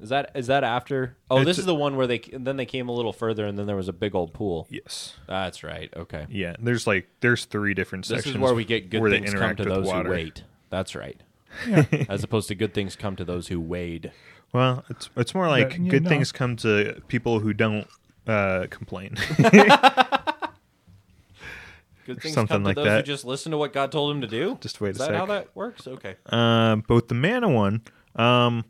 is 0.01 0.09
that 0.09 0.31
is 0.35 0.49
that 0.49 0.65
after? 0.65 1.17
Oh, 1.31 1.37
It's- 1.37 1.47
this 1.47 1.59
is 1.59 1.65
the 1.67 1.75
one 1.75 1.97
where 1.97 2.07
they 2.09 2.19
then 2.19 2.57
they 2.57 2.67
came 2.67 2.89
a 2.89 2.93
little 2.93 3.13
further 3.13 3.47
and 3.47 3.57
then 3.59 3.67
there 3.67 3.77
was 3.77 3.89
a 3.89 3.93
big 3.93 4.15
old 4.15 4.33
pool. 4.33 4.67
yes. 4.71 5.15
That's 5.29 5.63
right. 5.63 5.93
Okay. 5.97 6.27
Yeah, 6.29 6.57
there's 6.59 6.87
like 6.87 7.07
there's 7.21 7.45
three 7.45 7.73
different 7.75 8.07
This 8.07 8.19
sections 8.19 8.35
is 8.37 8.41
where 8.41 8.53
we 8.55 8.65
get 8.65 8.91
good 8.91 9.01
where 9.01 9.11
they 9.11 9.19
things 9.19 9.31
come 9.31 9.39
interact 9.43 9.59
to 9.59 9.65
with 9.65 9.75
those 9.75 9.87
water. 9.87 10.09
who 10.09 10.15
wait. 10.15 10.43
That's 10.71 10.95
right. 10.95 11.21
Yeah. 11.69 11.85
As 12.09 12.25
opposed 12.25 12.49
to 12.49 12.55
good 12.55 12.75
things 12.75 12.97
come 12.97 13.15
to 13.17 13.25
those 13.25 13.49
who 13.49 13.61
wade. 13.61 14.11
Well, 14.53 14.85
it's 14.91 15.09
it's 15.17 15.35
more 15.35 15.49
like 15.49 15.71
But, 15.71 15.79
you 15.81 15.91
good 15.91 16.03
know- 16.03 16.09
things 16.09 16.33
come 16.33 16.57
to 16.57 17.01
people 17.09 17.39
who 17.41 17.53
don't 17.53 17.87
uh, 18.27 18.67
complain. 18.71 19.17
Good 22.07 22.21
things 22.21 22.35
Something 22.35 22.55
come 22.57 22.63
to 22.63 22.69
like 22.69 22.77
those 22.77 22.85
who 22.87 22.91
that. 22.91 23.05
just 23.05 23.25
listen 23.25 23.53
to 23.53 23.59
what 23.59 23.73
God 23.73 23.93
told 23.93 24.11
him 24.15 24.21
to 24.23 24.27
do. 24.27 24.59
Just 24.61 24.81
wait 24.81 24.91
is 24.91 25.01
a 25.01 25.07
that 25.07 25.15
how 25.15 25.27
that 25.27 25.55
works? 25.55 25.87
Okay. 25.87 26.17
um, 26.27 26.81
both 26.89 27.09
the 27.09 27.15
manna 27.15 27.49
one. 27.49 27.83
Um, 28.17 28.65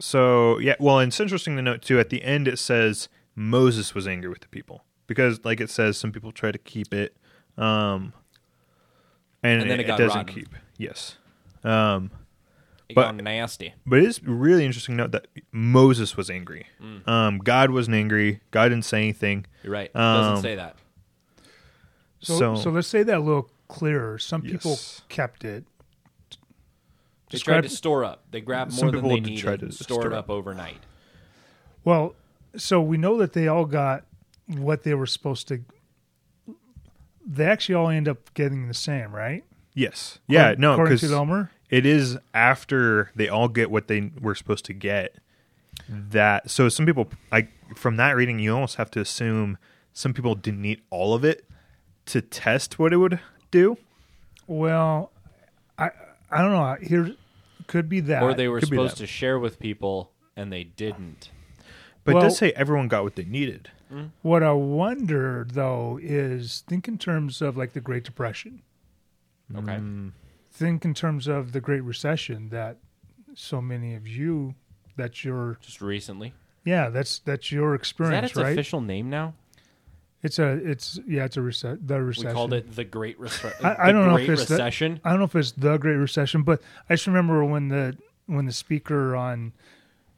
so 0.00 0.58
yeah, 0.58 0.74
well, 0.80 0.98
and 0.98 1.08
it's 1.10 1.20
interesting 1.20 1.56
to 1.56 1.62
note 1.62 1.82
too. 1.82 1.98
At 2.00 2.10
the 2.10 2.22
end, 2.22 2.48
it 2.48 2.58
says 2.58 3.08
Moses 3.34 3.94
was 3.94 4.06
angry 4.08 4.28
with 4.28 4.40
the 4.40 4.48
people 4.48 4.84
because, 5.06 5.44
like 5.44 5.60
it 5.60 5.70
says, 5.70 5.96
some 5.96 6.12
people 6.12 6.32
try 6.32 6.50
to 6.52 6.58
keep 6.58 6.92
it, 6.92 7.16
um, 7.56 8.12
and, 9.42 9.62
And 9.62 9.70
then 9.70 9.80
it 9.80 9.84
got 9.84 9.98
doesn't 9.98 10.16
rotten. 10.18 10.34
keep. 10.34 10.48
Yes. 10.78 11.16
Um, 11.62 12.10
It 12.88 12.94
But- 12.96 13.02
got 13.04 13.16
nasty. 13.16 13.72
But 13.86 14.00
it 14.00 14.04
is 14.04 14.22
really 14.22 14.64
interesting 14.66 14.96
to 14.98 15.04
note 15.04 15.12
that 15.12 15.26
Moses 15.52 16.16
was 16.18 16.28
angry. 16.28 16.66
Mm. 16.82 17.08
Um, 17.08 17.38
God 17.38 17.70
wasn't 17.70 17.96
angry. 17.96 18.40
God 18.50 18.68
didn't 18.68 18.84
say 18.84 18.98
anything. 18.98 19.46
You're 19.62 19.72
right. 19.72 19.86
It 19.88 19.96
Um, 19.96 20.22
doesn't 20.22 20.42
say 20.42 20.54
that. 20.56 20.76
So, 22.24 22.38
So- 22.38 22.54
so, 22.56 22.70
let's 22.70 22.88
say 22.88 23.02
that 23.02 23.16
a 23.18 23.20
little 23.20 23.50
clearer. 23.68 24.18
Some 24.18 24.42
people 24.42 24.78
kept 25.08 25.44
it. 25.44 25.64
They 27.30 27.36
describe- 27.38 27.62
tried 27.62 27.70
to 27.70 27.76
store 27.76 28.04
up. 28.04 28.24
They 28.30 28.40
grabbed 28.40 28.72
Some 28.72 28.86
more 28.86 28.92
than 28.92 29.00
people 29.02 29.16
they 29.16 29.20
needed 29.20 29.42
try 29.42 29.56
to 29.56 29.64
and 29.64 29.74
stored 29.74 30.02
store 30.06 30.12
up 30.14 30.30
overnight. 30.30 30.78
Well, 31.84 32.14
so 32.56 32.80
we 32.80 32.96
know 32.96 33.16
that 33.18 33.32
they 33.32 33.48
all 33.48 33.64
got 33.64 34.04
what 34.46 34.82
they 34.84 34.94
were 34.94 35.06
supposed 35.06 35.48
to. 35.48 35.60
They 37.26 37.46
actually 37.46 37.74
all 37.74 37.88
end 37.88 38.08
up 38.08 38.32
getting 38.34 38.68
the 38.68 38.74
same, 38.74 39.14
right? 39.14 39.44
Yes. 39.74 40.18
Yeah. 40.28 40.40
According- 40.50 40.60
No, 40.60 40.72
according 40.72 40.94
because 40.96 41.00
to 41.00 41.08
the 41.08 41.48
it 41.70 41.86
is 41.86 42.18
after 42.32 43.10
they 43.16 43.28
all 43.28 43.48
get 43.48 43.70
what 43.70 43.88
they 43.88 44.12
were 44.20 44.34
supposed 44.34 44.64
to 44.66 44.72
get. 44.72 45.16
That 45.88 46.50
so 46.50 46.68
some 46.68 46.86
people, 46.86 47.10
I 47.32 47.48
from 47.74 47.96
that 47.96 48.12
reading, 48.14 48.38
you 48.38 48.54
almost 48.54 48.76
have 48.76 48.90
to 48.92 49.00
assume 49.00 49.58
some 49.92 50.14
people 50.14 50.34
didn't 50.34 50.64
eat 50.64 50.82
all 50.90 51.14
of 51.14 51.24
it 51.24 51.44
to 52.06 52.20
test 52.22 52.78
what 52.78 52.92
it 52.92 52.96
would 52.96 53.20
do. 53.50 53.76
Well, 54.46 55.10
I 55.78 55.90
I 56.30 56.42
don't 56.42 56.52
know. 56.52 56.76
Here 56.86 57.14
could 57.66 57.88
be 57.88 58.00
that. 58.00 58.22
or 58.22 58.34
they 58.34 58.48
were 58.48 58.60
could 58.60 58.70
be 58.70 58.76
supposed 58.76 58.94
that. 58.96 59.00
to 59.00 59.06
share 59.06 59.38
with 59.38 59.58
people 59.58 60.10
and 60.36 60.52
they 60.52 60.64
didn't. 60.64 61.30
But 62.04 62.10
it 62.10 62.14
Well- 62.14 62.22
does 62.24 62.38
say 62.38 62.52
everyone 62.52 62.88
got 62.88 63.04
what 63.04 63.16
they 63.16 63.24
needed. 63.24 63.70
What 64.22 64.42
I 64.42 64.50
wonder 64.50 65.46
though 65.48 66.00
is 66.02 66.64
think 66.66 66.88
in 66.88 66.98
terms 66.98 67.40
of 67.40 67.56
like 67.56 67.74
the 67.74 67.80
Great 67.80 68.02
Depression. 68.02 68.62
Okay. 69.54 69.76
Mm, 69.76 70.12
Think 70.50 70.84
in 70.84 70.94
terms 70.94 71.28
of 71.28 71.52
the 71.52 71.60
Great 71.60 71.82
Recession 71.82 72.48
that 72.48 72.78
so 73.34 73.60
many 73.60 73.94
of 73.94 74.06
you 74.08 74.56
that's 74.96 75.24
your 75.24 75.58
Just 75.60 75.80
recently. 75.80 76.34
yeah 76.64 76.88
that's 76.88 77.20
that's 77.20 77.52
your 77.52 77.74
Is 77.74 77.78
that 77.78 77.80
experience 77.80 78.26
its 78.32 78.36
right. 78.36 78.52
official 78.52 78.80
name 78.80 79.08
now? 79.10 79.34
It's 80.24 80.38
a 80.38 80.52
it's 80.54 80.98
yeah 81.06 81.24
it's 81.26 81.36
a 81.36 81.40
rece- 81.40 81.86
the 81.86 81.94
We 81.96 82.00
recession. 82.00 82.32
called 82.32 82.54
it 82.54 82.74
the 82.74 82.82
Great, 82.84 83.20
Rece- 83.20 83.62
I- 83.64 83.76
I 83.78 83.86
the 83.88 83.92
don't 83.92 84.08
know 84.08 84.16
if 84.16 84.28
it's 84.28 84.46
the- 84.46 84.54
Recession. 84.54 84.98
I 85.04 85.10
don't 85.10 85.18
know 85.20 85.26
if 85.26 85.36
it's 85.36 85.52
the 85.52 85.76
Great 85.76 85.96
Recession, 85.96 86.42
but 86.42 86.60
I 86.88 86.94
just 86.94 87.06
remember 87.06 87.44
when 87.44 87.68
the 87.68 87.96
when 88.26 88.46
the 88.46 88.52
speaker 88.52 89.14
on 89.14 89.52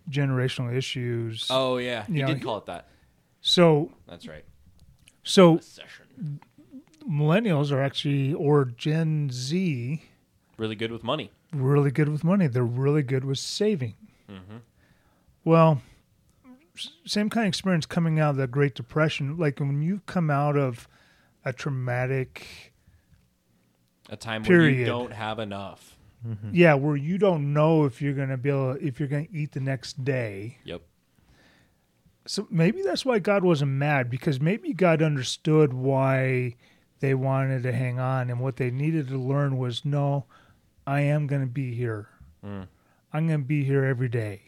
generational 0.08 0.72
issues. 0.72 1.48
oh 1.50 1.78
yeah, 1.78 2.06
he 2.06 2.20
Yeah, 2.20 2.26
did 2.28 2.40
call 2.42 2.58
it 2.58 2.66
that. 2.66 2.86
So 3.40 3.90
That's 4.06 4.26
right. 4.28 4.44
so 5.24 5.56
Recession. 5.56 6.40
millennials 7.08 7.72
are 7.72 7.82
actually 7.82 8.32
or 8.34 8.64
Gen 8.64 9.28
Z 9.32 10.02
Really 10.56 10.76
good 10.76 10.92
with 10.92 11.02
money. 11.04 11.32
really 11.52 11.90
good 11.90 12.08
with 12.08 12.22
money. 12.24 12.46
They're 12.46 12.64
really 12.64 13.02
good 13.02 13.24
with 13.24 13.38
saving. 13.38 13.94
Mm-hmm. 14.30 14.58
Well, 15.44 15.82
same 17.04 17.30
kind 17.30 17.46
of 17.46 17.48
experience 17.48 17.86
coming 17.86 18.18
out 18.20 18.30
of 18.30 18.36
the 18.36 18.46
Great 18.46 18.74
Depression. 18.74 19.36
Like 19.36 19.60
when 19.60 19.82
you 19.82 20.00
come 20.06 20.30
out 20.30 20.56
of 20.56 20.88
a 21.44 21.52
traumatic, 21.52 22.72
A 24.08 24.16
time 24.16 24.42
where 24.44 24.62
you 24.68 24.70
Period. 24.70 24.86
don't 24.86 25.12
have 25.12 25.38
enough. 25.38 25.96
yeah, 26.52 26.74
where 26.74 26.96
you 26.96 27.18
don't 27.18 27.52
know 27.52 27.84
if 27.84 28.02
you're 28.02 28.14
going 28.14 28.30
to 28.30 28.36
be 28.36 28.48
able, 28.50 28.72
if 28.80 28.98
you're 28.98 29.08
going 29.08 29.26
to 29.28 29.32
eat 29.32 29.52
the 29.52 29.60
next 29.60 30.04
day. 30.04 30.58
Yep. 30.64 30.82
So 32.26 32.48
maybe 32.50 32.82
that's 32.82 33.04
why 33.04 33.20
God 33.20 33.44
wasn't 33.44 33.70
mad 33.72 34.10
because 34.10 34.40
maybe 34.40 34.72
God 34.72 35.00
understood 35.02 35.72
why 35.72 36.56
they 36.98 37.14
wanted 37.14 37.62
to 37.62 37.72
hang 37.72 38.00
on, 38.00 38.30
and 38.30 38.40
what 38.40 38.56
they 38.56 38.70
needed 38.70 39.06
to 39.08 39.18
learn 39.18 39.58
was 39.58 39.84
no, 39.84 40.24
I 40.86 41.02
am 41.02 41.26
going 41.28 41.42
to 41.42 41.46
be 41.46 41.74
here. 41.74 42.08
Mm. 42.44 42.66
I'm 43.12 43.28
going 43.28 43.40
to 43.40 43.46
be 43.46 43.62
here 43.64 43.84
every 43.84 44.08
day. 44.08 44.42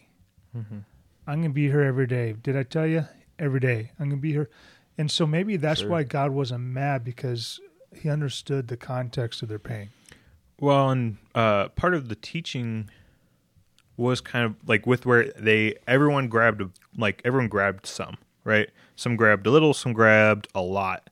I'm 1.28 1.42
going 1.42 1.50
to 1.50 1.54
be 1.54 1.66
here 1.68 1.82
every 1.82 2.06
day. 2.06 2.32
Did 2.42 2.56
I 2.56 2.62
tell 2.62 2.86
you? 2.86 3.06
Every 3.38 3.60
day. 3.60 3.92
I'm 4.00 4.08
going 4.08 4.18
to 4.18 4.22
be 4.22 4.32
here. 4.32 4.48
And 4.96 5.10
so 5.10 5.26
maybe 5.26 5.58
that's 5.58 5.80
Sure. 5.80 5.90
why 5.90 6.02
God 6.02 6.30
wasn't 6.30 6.64
mad 6.64 7.04
because 7.04 7.60
he 7.94 8.08
understood 8.08 8.68
the 8.68 8.78
context 8.78 9.42
of 9.42 9.48
their 9.48 9.58
pain. 9.58 9.90
Well, 10.58 10.88
and 10.90 11.18
uh, 11.34 11.68
part 11.68 11.92
of 11.94 12.08
the 12.08 12.14
teaching 12.16 12.88
was 13.98 14.22
kind 14.22 14.46
of 14.46 14.56
like 14.66 14.86
with 14.86 15.04
where 15.04 15.30
they 15.38 15.74
everyone 15.86 16.28
grabbed 16.28 16.62
a, 16.62 16.70
like 16.96 17.20
everyone 17.24 17.48
grabbed 17.48 17.86
some 17.86 18.16
right. 18.42 18.70
Some 18.96 19.14
grabbed 19.14 19.46
a 19.46 19.50
little, 19.50 19.74
some 19.74 19.92
grabbed 19.92 20.48
a 20.54 20.62
lot, 20.62 21.10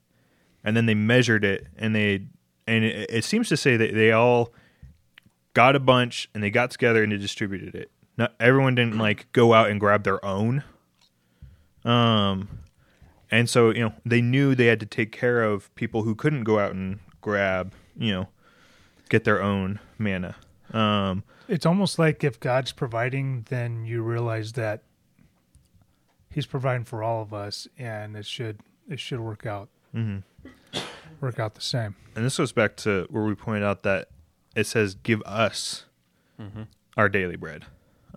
and 0.65 0.77
then 0.77 0.87
they 0.87 0.95
measured 0.95 1.45
it, 1.45 1.67
and 1.77 1.95
they 1.95 2.27
and 2.67 2.85
it, 2.85 3.11
it 3.11 3.25
seems 3.25 3.49
to 3.51 3.57
say 3.57 3.77
that 3.77 3.95
they 3.95 4.11
all 4.11 4.53
got 5.55 5.77
a 5.77 5.81
bunch 5.81 6.29
and 6.35 6.43
they 6.43 6.51
got 6.51 6.71
together 6.71 7.03
and 7.03 7.13
they 7.13 7.17
distributed 7.17 7.75
it. 7.75 7.91
Not 8.17 8.35
everyone 8.41 8.75
didn't 8.75 8.99
like 8.99 9.31
go 9.33 9.53
out 9.55 9.69
and 9.71 9.79
grab 9.81 10.05
their 10.05 10.25
own. 10.25 10.65
Um, 11.85 12.49
and 13.31 13.49
so 13.49 13.71
you 13.71 13.81
know 13.81 13.93
they 14.05 14.21
knew 14.21 14.55
they 14.55 14.67
had 14.67 14.81
to 14.81 14.87
take 14.87 15.13
care 15.13 15.43
of 15.43 15.73
people 15.75 16.03
who 16.03 16.15
couldn't 16.15 16.45
go 16.45 16.59
out 16.59 16.73
and 16.73 16.99
grab 17.21 17.73
you 17.97 18.13
know 18.13 18.29
get 19.09 19.25
their 19.25 19.43
own 19.43 19.79
manna. 19.99 20.35
Um, 20.73 21.23
It's 21.49 21.65
almost 21.67 21.99
like 21.99 22.25
if 22.25 22.41
God's 22.41 22.73
providing, 22.73 23.47
then 23.51 23.85
you 23.85 24.03
realize 24.03 24.53
that 24.55 24.83
he's 26.31 26.47
providing 26.47 26.85
for 26.85 27.03
all 27.03 27.23
of 27.23 27.33
us 27.33 27.69
and 27.79 28.17
it 28.17 28.27
should 28.27 28.61
it 28.89 28.99
should 29.01 29.21
work 29.21 29.47
out. 29.47 29.69
mhm. 29.95 30.23
Work 31.21 31.39
out 31.39 31.55
the 31.55 31.61
same. 31.63 31.95
And 32.15 32.25
this 32.25 32.37
goes 32.37 32.53
back 32.53 32.77
to 32.79 33.07
where 33.11 33.25
we 33.25 33.35
pointed 33.35 33.63
out 33.65 33.83
that 33.85 34.09
it 34.55 34.67
says, 34.67 34.95
"Give 34.95 35.23
us 35.23 35.85
Mm-hmm. 36.41 36.63
our 36.97 37.09
daily 37.09 37.37
bread," 37.37 37.65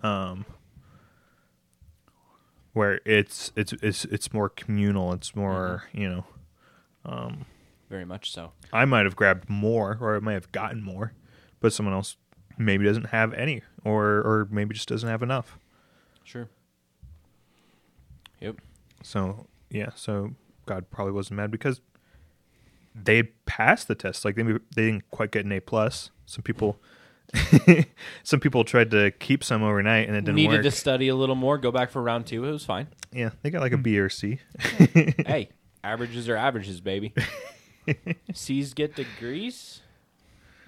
um, 0.02 0.44
where 2.72 3.00
it's 3.04 3.52
it's 3.56 3.72
it's 3.82 4.04
it's 4.06 4.32
more 4.32 4.48
communal. 4.48 5.12
It's 5.12 5.34
more 5.34 5.84
you 5.92 6.08
know. 6.08 6.24
Um, 7.04 7.46
Very 7.88 8.04
much 8.04 8.30
so. 8.30 8.52
I 8.72 8.84
might 8.84 9.04
have 9.04 9.16
grabbed 9.16 9.48
more, 9.48 9.98
or 10.00 10.16
I 10.16 10.20
might 10.20 10.34
have 10.34 10.52
gotten 10.52 10.82
more, 10.82 11.12
but 11.60 11.72
someone 11.72 11.94
else 11.94 12.16
maybe 12.58 12.84
doesn't 12.84 13.06
have 13.06 13.32
any, 13.34 13.62
or 13.84 14.04
or 14.04 14.48
maybe 14.50 14.74
just 14.74 14.88
doesn't 14.88 15.08
have 15.08 15.22
enough. 15.22 15.58
Sure. 16.24 16.48
Yep. 18.40 18.56
So 19.02 19.46
yeah, 19.70 19.90
so 19.94 20.32
God 20.66 20.90
probably 20.90 21.12
wasn't 21.12 21.38
mad 21.38 21.50
because 21.50 21.80
they 22.94 23.22
passed 23.22 23.88
the 23.88 23.94
test. 23.94 24.24
Like 24.24 24.36
they 24.36 24.42
they 24.42 24.58
didn't 24.86 25.10
quite 25.10 25.30
get 25.30 25.44
an 25.44 25.52
A 25.52 25.60
plus. 25.60 26.10
Some 26.26 26.42
people, 26.42 26.78
some 28.22 28.40
people 28.40 28.64
tried 28.64 28.90
to 28.90 29.10
keep 29.12 29.44
some 29.44 29.62
overnight 29.62 30.08
and 30.08 30.16
it 30.16 30.22
didn't 30.22 30.36
Needed 30.36 30.56
work. 30.56 30.62
to 30.64 30.70
study 30.70 31.08
a 31.08 31.14
little 31.14 31.34
more. 31.34 31.58
Go 31.58 31.70
back 31.70 31.90
for 31.90 32.02
round 32.02 32.26
two. 32.26 32.44
It 32.44 32.50
was 32.50 32.64
fine. 32.64 32.88
Yeah, 33.12 33.30
they 33.42 33.50
got 33.50 33.60
like 33.60 33.72
a 33.72 33.78
B 33.78 33.98
or 33.98 34.08
C. 34.08 34.38
hey, 34.58 35.48
averages 35.84 36.28
are 36.28 36.36
averages, 36.36 36.80
baby. 36.80 37.14
C's 38.34 38.74
get 38.74 38.94
degrees. 38.94 39.80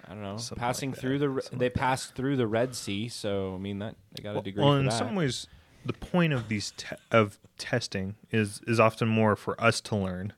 I 0.07 0.15
don't 0.15 0.23
know. 0.23 0.37
Something 0.37 0.61
Passing 0.61 0.91
like 0.91 1.01
through 1.01 1.19
the 1.19 1.29
re- 1.29 1.43
they 1.53 1.67
like 1.67 1.75
passed 1.75 2.15
through 2.15 2.37
the 2.37 2.47
Red 2.47 2.75
Sea, 2.75 3.09
so 3.09 3.55
I 3.55 3.59
mean 3.59 3.79
that 3.79 3.97
they 4.13 4.23
got 4.23 4.37
a 4.37 4.43
degree 4.43 4.65
well, 4.65 4.75
in 4.75 4.87
that. 4.87 4.93
some 4.93 5.15
ways, 5.15 5.47
the 5.87 5.93
point 5.93 6.33
of 6.33 6.49
these 6.49 6.73
te- 6.77 6.97
of 7.11 7.39
testing 7.59 8.17
is 8.31 8.61
is 8.67 8.81
often 8.81 9.09
more 9.09 9.37
for 9.37 9.59
us 9.63 9.81
to 9.83 9.97
learn, 9.97 10.33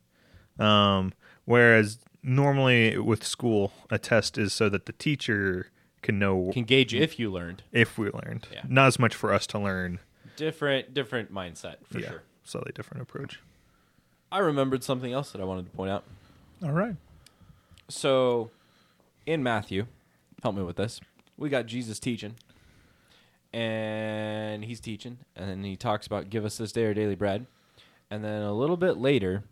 um, 0.58 1.12
whereas 1.44 1.98
normally 2.22 2.98
with 2.98 3.24
school, 3.24 3.72
a 3.90 3.98
test 3.98 4.38
is 4.38 4.52
so 4.52 4.68
that 4.68 4.86
the 4.86 4.92
teacher 4.92 5.70
can 6.04 6.18
know 6.20 6.50
Can 6.52 6.62
gauge 6.64 6.94
if 6.94 7.18
you 7.18 7.32
learned. 7.32 7.64
if 7.72 7.98
we 7.98 8.10
learned. 8.10 8.46
Yeah. 8.52 8.62
Not 8.68 8.86
as 8.86 8.98
much 9.00 9.14
for 9.14 9.32
us 9.32 9.46
to 9.48 9.58
learn. 9.58 9.98
Different 10.36 10.94
different 10.94 11.32
mindset 11.34 11.76
for 11.90 11.98
yeah, 11.98 12.08
sure. 12.10 12.22
slightly 12.44 12.72
different 12.72 13.02
approach. 13.02 13.40
I 14.30 14.38
remembered 14.38 14.84
something 14.84 15.12
else 15.12 15.32
that 15.32 15.40
I 15.40 15.44
wanted 15.44 15.66
to 15.66 15.70
point 15.72 15.90
out. 15.90 16.04
All 16.62 16.72
right. 16.72 16.96
So, 17.88 18.50
in 19.26 19.42
Matthew, 19.42 19.86
help 20.42 20.56
me 20.56 20.62
with 20.62 20.76
this. 20.76 21.00
We 21.36 21.48
got 21.48 21.66
Jesus 21.66 21.98
teaching, 22.00 22.34
and 23.52 24.64
he's 24.64 24.80
teaching, 24.80 25.18
and 25.36 25.48
then 25.48 25.62
he 25.64 25.76
talks 25.76 26.06
about 26.06 26.30
give 26.30 26.44
us 26.44 26.56
this 26.58 26.72
day 26.72 26.86
our 26.86 26.94
daily 26.94 27.14
bread, 27.14 27.46
and 28.10 28.24
then 28.24 28.42
a 28.42 28.52
little 28.52 28.76
bit 28.76 28.96
later, 28.96 29.44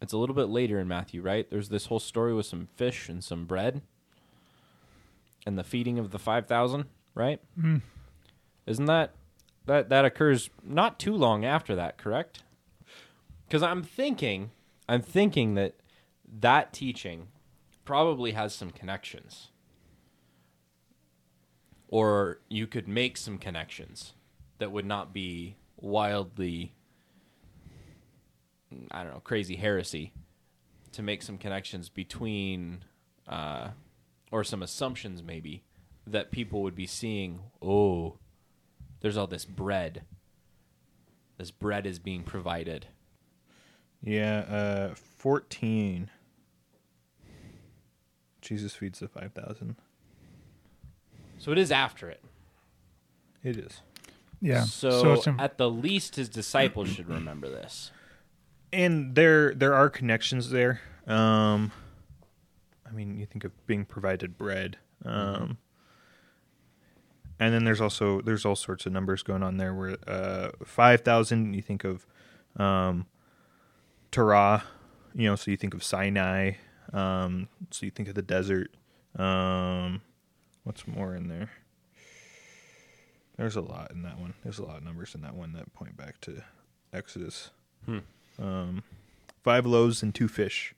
it's 0.00 0.12
a 0.12 0.18
little 0.18 0.34
bit 0.34 0.48
later 0.48 0.78
in 0.80 0.88
Matthew, 0.88 1.20
right? 1.20 1.48
There's 1.50 1.68
this 1.68 1.86
whole 1.86 2.00
story 2.00 2.32
with 2.34 2.46
some 2.46 2.68
fish 2.76 3.08
and 3.08 3.22
some 3.22 3.44
bread, 3.44 3.82
and 5.46 5.58
the 5.58 5.64
feeding 5.64 5.98
of 5.98 6.10
the 6.10 6.18
five 6.18 6.46
thousand, 6.46 6.86
right? 7.14 7.40
Mm. 7.58 7.82
Isn't 8.66 8.86
that 8.86 9.14
that 9.66 9.88
that 9.88 10.04
occurs 10.04 10.50
not 10.62 10.98
too 10.98 11.14
long 11.14 11.44
after 11.44 11.74
that, 11.74 11.98
correct? 11.98 12.42
Because 13.46 13.62
I'm 13.62 13.82
thinking, 13.82 14.50
I'm 14.88 15.02
thinking 15.02 15.54
that 15.54 15.74
that 16.40 16.72
teaching 16.72 17.28
probably 17.84 18.32
has 18.32 18.54
some 18.54 18.70
connections, 18.70 19.50
or 21.88 22.40
you 22.48 22.66
could 22.66 22.88
make 22.88 23.16
some 23.16 23.38
connections 23.38 24.14
that 24.58 24.72
would 24.72 24.86
not 24.86 25.12
be 25.12 25.56
wildly, 25.76 26.72
I 28.90 29.02
don't 29.02 29.12
know, 29.12 29.20
crazy 29.20 29.56
heresy. 29.56 30.12
To 30.92 31.02
make 31.02 31.22
some 31.22 31.38
connections 31.38 31.88
between, 31.88 32.84
uh, 33.26 33.70
or 34.34 34.42
some 34.42 34.64
assumptions 34.64 35.22
maybe 35.22 35.62
that 36.06 36.32
people 36.32 36.60
would 36.62 36.74
be 36.74 36.86
seeing. 36.88 37.38
Oh, 37.62 38.18
there's 39.00 39.16
all 39.16 39.28
this 39.28 39.44
bread. 39.44 40.02
This 41.38 41.52
bread 41.52 41.86
is 41.86 42.00
being 42.00 42.24
provided. 42.24 42.86
Yeah, 44.02 44.38
uh, 44.40 44.94
fourteen. 44.96 46.10
Jesus 48.40 48.74
feeds 48.74 48.98
the 48.98 49.08
five 49.08 49.32
thousand. 49.32 49.76
So 51.38 51.52
it 51.52 51.58
is 51.58 51.70
after 51.70 52.08
it. 52.10 52.22
It 53.42 53.56
is, 53.58 53.80
Yeah. 54.40 54.64
So, 54.64 55.12
it's 55.12 55.26
in- 55.26 55.38
at 55.38 55.58
the 55.58 55.68
least, 55.70 56.16
his 56.16 56.28
disciples 56.30 56.88
should 56.88 57.08
remember 57.08 57.48
this. 57.48 57.92
and 58.72 59.14
there 59.14 59.54
there 59.54 59.74
are 59.74 59.88
connections 59.88 60.50
there. 60.50 60.80
Um, 61.06 61.70
I 62.94 62.96
mean, 62.96 63.18
you 63.18 63.26
think 63.26 63.42
of 63.42 63.66
being 63.66 63.84
provided 63.84 64.38
bread. 64.38 64.78
Um, 65.04 65.58
and 67.40 67.52
then 67.52 67.64
there's 67.64 67.80
also 67.80 68.20
there's 68.20 68.44
all 68.44 68.54
sorts 68.54 68.86
of 68.86 68.92
numbers 68.92 69.24
going 69.24 69.42
on 69.42 69.56
there. 69.56 69.74
Where 69.74 69.96
uh, 70.06 70.50
five 70.64 71.00
thousand, 71.00 71.54
you 71.54 71.62
think 71.62 71.82
of 71.82 72.06
um, 72.56 73.06
Torah, 74.12 74.62
you 75.12 75.28
know, 75.28 75.34
so 75.34 75.50
you 75.50 75.56
think 75.56 75.74
of 75.74 75.82
Sinai. 75.82 76.52
Um, 76.92 77.48
so 77.72 77.84
you 77.84 77.90
think 77.90 78.08
of 78.08 78.14
the 78.14 78.22
desert. 78.22 78.70
Um, 79.16 80.02
what's 80.62 80.86
more 80.86 81.16
in 81.16 81.26
there? 81.26 81.50
There's 83.36 83.56
a 83.56 83.60
lot 83.60 83.90
in 83.90 84.02
that 84.02 84.20
one. 84.20 84.34
There's 84.44 84.60
a 84.60 84.64
lot 84.64 84.76
of 84.76 84.84
numbers 84.84 85.16
in 85.16 85.22
that 85.22 85.34
one 85.34 85.52
that 85.54 85.72
point 85.74 85.96
back 85.96 86.20
to 86.22 86.44
Exodus. 86.92 87.50
Hmm. 87.86 87.98
Um, 88.38 88.84
five 89.42 89.66
loaves 89.66 90.04
and 90.04 90.14
two 90.14 90.28
fish. 90.28 90.76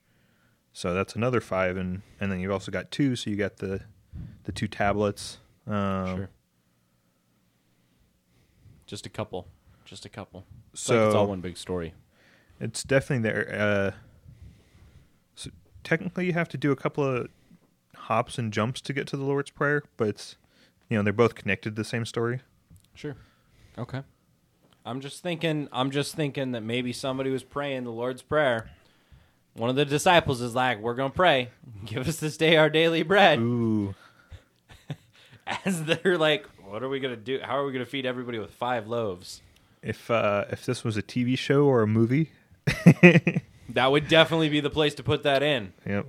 So 0.77 0.93
that's 0.93 1.17
another 1.17 1.41
five, 1.41 1.79
and 1.79 2.03
and 2.21 2.31
then 2.31 2.39
you've 2.39 2.53
also 2.53 2.71
got 2.71 2.91
two. 2.91 3.17
So 3.17 3.31
you 3.31 3.37
got 3.37 3.57
the 3.57 3.81
the 4.45 4.53
two 4.53 4.69
tablets. 4.69 5.39
Um, 5.67 6.17
sure. 6.17 6.31
Just 8.87 9.07
a 9.07 9.09
couple. 9.09 9.49
Just 9.87 10.05
a 10.05 10.11
couple. 10.11 10.45
It's 10.75 10.83
So 10.83 10.99
like 10.99 11.07
it's 11.07 11.15
all 11.15 11.29
one 11.29 11.41
big 11.41 11.57
story. 11.57 11.95
It's 12.61 12.85
definitely 12.85 13.23
there. 13.23 13.49
Uh, 13.59 13.91
so 15.35 15.49
technically, 15.83 16.27
you 16.27 16.35
have 16.35 16.51
to 16.51 16.59
do 16.59 16.73
a 16.73 16.77
couple 16.77 17.05
of 17.05 17.29
hops 17.95 18.37
and 18.37 18.53
jumps 18.53 18.83
to 18.83 18.93
get 18.93 19.07
to 19.07 19.17
the 19.17 19.25
Lord's 19.25 19.51
Prayer, 19.51 19.83
but 19.97 20.09
it's 20.09 20.37
you 20.91 20.99
know 20.99 21.03
they're 21.03 21.15
both 21.15 21.37
connected 21.37 21.71
to 21.71 21.81
the 21.81 21.89
same 21.89 22.05
story. 22.05 22.41
Sure. 22.93 23.17
Okay. 23.79 24.03
I'm 24.85 25.01
just 25.01 25.23
thinking. 25.23 25.71
I'm 25.73 25.91
just 25.91 26.15
thinking 26.15 26.53
that 26.53 26.63
maybe 26.63 26.93
somebody 26.93 27.31
was 27.31 27.45
praying 27.45 27.85
the 27.85 27.93
Lord's 27.93 28.21
prayer. 28.21 28.69
One 29.57 29.71
of 29.71 29.77
the 29.77 29.85
disciples 29.85 30.41
is 30.41 30.55
like, 30.55 30.81
"We're 30.81 30.95
gonna 30.95 31.11
pray. 31.11 31.51
Give 31.87 32.07
us 32.07 32.19
this 32.19 32.37
day 32.37 32.57
our 32.57 32.69
daily 32.71 33.03
bread." 33.03 33.39
Ooh, 33.39 33.95
As 35.65 35.85
they're 35.85 36.19
like, 36.19 36.47
"What 36.65 36.83
are 36.83 36.89
we 36.89 37.01
gonna 37.01 37.17
do? 37.17 37.41
How 37.43 37.57
are 37.59 37.65
we 37.67 37.73
gonna 37.73 37.87
feed 37.87 38.07
everybody 38.07 38.39
with 38.39 38.51
five 38.53 38.87
loaves?" 38.87 39.43
if 39.83 40.11
uh, 40.11 40.45
if 40.51 40.67
this 40.67 40.83
was 40.85 40.97
a 40.97 41.03
TV 41.03 41.39
show 41.39 41.65
or 41.65 41.83
a 41.83 41.87
movie, 41.87 42.33
That 43.71 43.91
would 43.91 44.09
definitely 44.09 44.49
be 44.49 44.61
the 44.61 44.71
place 44.71 44.95
to 44.97 45.03
put 45.03 45.23
that 45.25 45.43
in. 45.43 45.73
yep. 45.87 46.07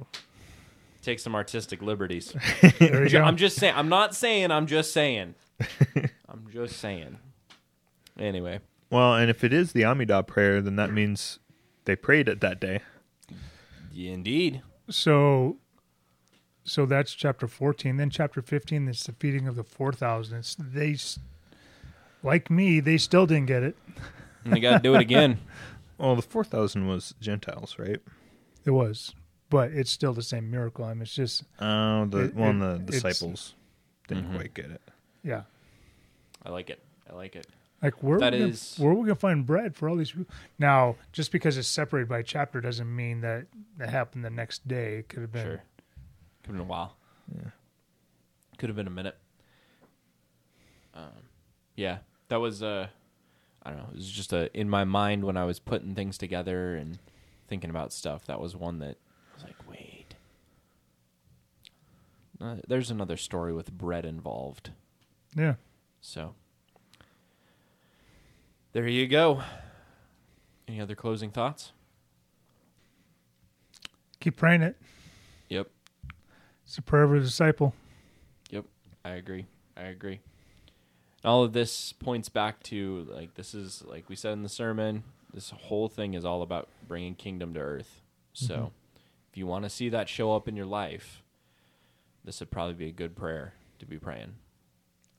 Take 1.02 1.20
some 1.20 1.36
artistic 1.36 1.82
liberties. 1.82 2.34
There 2.80 3.04
you 3.04 3.10
go. 3.10 3.22
I'm 3.22 3.38
just 3.38 3.56
saying. 3.58 3.74
I'm 3.76 3.90
not 3.90 4.14
saying. 4.14 4.52
I'm 4.52 4.68
just 4.68 4.92
saying. 4.94 5.36
I'm 6.28 6.48
just 6.52 6.78
saying. 6.78 7.18
Anyway, 8.20 8.60
Well, 8.92 9.16
and 9.16 9.30
if 9.30 9.44
it 9.44 9.54
is 9.54 9.72
the 9.72 9.86
Amida 9.86 10.24
prayer, 10.24 10.60
then 10.62 10.76
that 10.76 10.92
means 10.92 11.40
they 11.86 11.96
prayed 11.96 12.28
it 12.28 12.42
that 12.42 12.60
day. 12.60 12.82
Yeah, 13.98 14.12
indeed. 14.14 14.62
So, 14.90 15.58
so 16.64 16.86
that's 16.86 17.14
chapter 17.14 17.48
fourteen. 17.48 17.98
Then 17.98 18.10
chapter 18.10 18.42
fifteen 18.42 18.88
is 18.88 19.04
the 19.04 19.12
feeding 19.14 19.48
of 19.48 19.56
the 19.56 19.64
four 19.64 19.92
thousand. 19.92 20.38
It's 20.40 20.56
they, 20.56 20.96
like 22.24 22.50
me, 22.50 22.80
they 22.80 22.98
still 22.98 23.26
didn't 23.26 23.48
get 23.48 23.64
it. 23.64 23.76
And 24.44 24.54
they 24.54 24.60
got 24.60 24.78
to 24.78 24.80
do 24.84 24.96
it 24.96 25.02
again. 25.02 25.40
Well, 26.00 26.16
the 26.16 26.22
four 26.22 26.44
thousand 26.44 26.86
was 26.88 27.16
Gentiles, 27.20 27.76
right? 27.80 27.98
It 28.66 28.70
was, 28.70 29.16
but 29.50 29.72
it's 29.72 29.90
still 29.90 30.14
the 30.14 30.22
same 30.22 30.52
miracle. 30.52 30.86
I 30.86 30.94
mean, 30.94 31.02
it's 31.02 31.16
just 31.16 31.44
Oh, 31.60 32.06
the 32.06 32.26
It- 32.26 32.36
one 32.36 32.62
it- 32.62 32.86
the 32.86 32.92
disciples 32.92 33.56
didn't 34.08 34.26
Mhm. 34.30 34.36
quite 34.36 34.54
get 34.54 34.70
it. 34.70 34.82
yeah. 35.24 35.42
I 36.46 36.52
like 36.52 36.70
it. 36.70 36.80
I 37.10 37.14
like 37.16 37.36
it. 37.36 37.48
Like 37.82 38.02
where 38.02 38.20
That 38.20 38.34
we 38.34 38.40
gonna, 38.40 38.52
is- 38.52 38.76
where 38.80 38.94
we 38.94 39.04
gonna 39.04 39.16
find 39.16 39.46
bread 39.46 39.76
for 39.76 39.88
all 39.88 39.96
these 39.96 40.12
people? 40.12 40.34
Now, 40.58 40.96
just 41.12 41.32
because 41.32 41.58
it's 41.58 41.68
separated 41.68 42.10
by 42.10 42.24
chapter 42.24 42.60
doesn't 42.60 42.94
mean 42.96 43.22
that 43.22 43.46
that 43.78 43.90
happened 43.90 44.26
the 44.26 44.30
next 44.32 44.68
day. 44.68 44.98
It 44.98 45.10
could 45.10 45.22
have 45.22 45.32
been. 45.32 45.44
Sure. 45.46 45.64
Could 46.44 46.48
have 46.48 46.56
been 46.56 46.62
a 46.62 46.64
while. 46.70 46.96
Yeah. 47.36 47.50
Could 48.58 48.70
have 48.70 48.76
been 48.76 48.88
a 48.88 48.92
minute. 48.92 49.18
Um, 50.96 51.12
yeah, 51.76 52.00
that 52.30 52.38
was 52.40 52.64
uh, 52.64 52.88
I 53.62 53.70
don't 53.70 53.78
know. 53.80 53.90
It 53.92 53.98
was 53.98 54.10
just 54.10 54.34
a 54.34 54.50
in 54.60 54.68
my 54.70 54.84
mind 54.84 55.24
when 55.24 55.38
I 55.38 55.46
was 55.46 55.60
putting 55.60 55.94
things 55.94 56.18
together 56.18 56.76
and 56.76 56.98
thinking 57.48 57.70
about 57.70 57.94
stuff. 57.94 58.26
That 58.26 58.40
was 58.40 58.56
one 58.56 58.80
that 58.80 58.98
I 59.32 59.36
was 59.36 59.44
like, 59.44 59.70
wait. 59.70 60.16
Uh, 62.42 62.56
there's 62.68 62.90
another 62.90 63.18
story 63.18 63.54
with 63.54 63.72
bread 63.72 64.06
involved. 64.06 64.72
Yeah. 65.36 65.56
So 66.02 66.34
there 68.74 68.88
you 68.88 69.08
go. 69.08 69.42
Any 70.68 70.82
other 70.82 70.96
closing 70.96 71.32
thoughts? 71.32 71.72
Keep 74.20 74.36
praying 74.36 74.62
it. 74.62 74.76
Yep. 75.50 75.70
It's 76.66 76.76
the 76.76 76.82
prayer 76.82 77.04
of 77.04 77.14
a 77.14 77.20
disciple. 77.20 77.74
Yep, 78.50 78.66
I 79.06 79.12
agree. 79.12 79.46
I 79.78 79.84
agree. 79.84 80.20
All 81.24 81.44
of 81.44 81.54
this 81.54 81.94
points 81.94 82.30
back 82.30 82.62
to 82.64 83.08
like 83.10 83.36
this 83.36 83.54
is 83.54 83.84
like 83.86 84.10
we 84.10 84.16
said 84.16 84.34
in 84.34 84.44
the 84.44 84.50
sermon. 84.50 85.04
This 85.34 85.52
whole 85.52 85.88
thing 85.88 86.14
is 86.14 86.26
all 86.26 86.42
about 86.42 86.68
bringing 86.88 87.16
kingdom 87.16 87.54
to 87.54 87.60
earth. 87.60 88.02
So, 88.34 88.56
mm-hmm. 88.56 89.00
if 89.32 89.38
you 89.38 89.48
want 89.48 89.64
to 89.64 89.70
see 89.70 89.90
that 89.90 90.10
show 90.10 90.36
up 90.36 90.48
in 90.48 90.56
your 90.56 90.66
life, 90.66 91.24
this 92.24 92.40
would 92.40 92.52
probably 92.52 92.74
be 92.74 92.88
a 92.88 92.92
good 92.92 93.16
prayer 93.16 93.54
to 93.80 93.86
be 93.86 93.98
praying. 93.98 94.36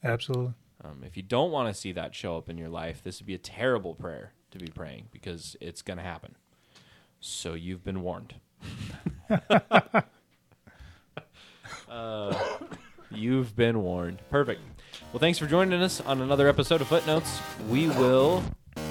Absolutely. 0.03 0.55
Um, 0.82 1.02
if 1.04 1.16
you 1.16 1.22
don't 1.22 1.50
want 1.50 1.72
to 1.72 1.80
see 1.80 1.92
that 1.92 2.14
show 2.14 2.36
up 2.36 2.48
in 2.48 2.56
your 2.56 2.68
life, 2.68 3.02
this 3.02 3.20
would 3.20 3.26
be 3.26 3.34
a 3.34 3.38
terrible 3.38 3.94
prayer 3.94 4.32
to 4.52 4.58
be 4.58 4.68
praying 4.68 5.08
because 5.10 5.56
it's 5.60 5.82
going 5.82 5.98
to 5.98 6.04
happen. 6.04 6.36
So 7.20 7.54
you've 7.54 7.84
been 7.84 8.02
warned. 8.02 8.34
uh, 11.88 12.34
you've 13.10 13.56
been 13.56 13.82
warned. 13.82 14.20
Perfect. 14.30 14.60
Well, 15.12 15.20
thanks 15.20 15.38
for 15.38 15.46
joining 15.46 15.82
us 15.82 16.00
on 16.00 16.20
another 16.20 16.48
episode 16.48 16.80
of 16.80 16.88
Footnotes. 16.88 17.40
We 17.68 17.88
will 17.88 18.44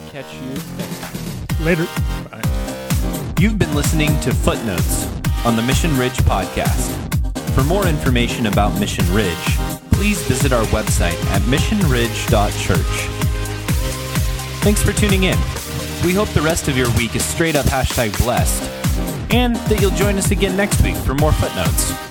catch 0.10 0.34
you 0.36 0.50
next 0.78 1.00
time. 1.00 1.66
Later. 1.66 1.88
You've 3.40 3.60
been 3.60 3.76
listening 3.76 4.20
to 4.22 4.34
Footnotes 4.34 5.06
on 5.46 5.56
the 5.56 5.62
Mission 5.62 5.96
Ridge 5.98 6.18
podcast. 6.18 6.92
For 7.54 7.64
more 7.64 7.88
information 7.88 8.48
about 8.48 8.80
Mission 8.80 9.06
Ridge, 9.14 9.58
please 9.98 10.22
visit 10.28 10.54
our 10.54 10.64
website 10.66 11.20
at 11.32 11.42
missionridge.church. 11.42 13.10
Thanks 14.62 14.84
for 14.84 14.94
tuning 14.94 15.24
in. 15.24 15.38
We 16.06 16.14
hope 16.14 16.30
the 16.30 16.42
rest 16.42 16.68
of 16.68 16.78
your 16.78 16.96
week 16.96 17.16
is 17.16 17.26
straight 17.26 17.56
up 17.56 17.66
hashtag 17.66 18.16
blessed, 18.20 18.62
and 19.34 19.56
that 19.56 19.82
you'll 19.82 19.90
join 19.90 20.20
us 20.20 20.30
again 20.30 20.56
next 20.56 20.84
week 20.84 20.98
for 20.98 21.16
more 21.16 21.32
footnotes. 21.32 22.07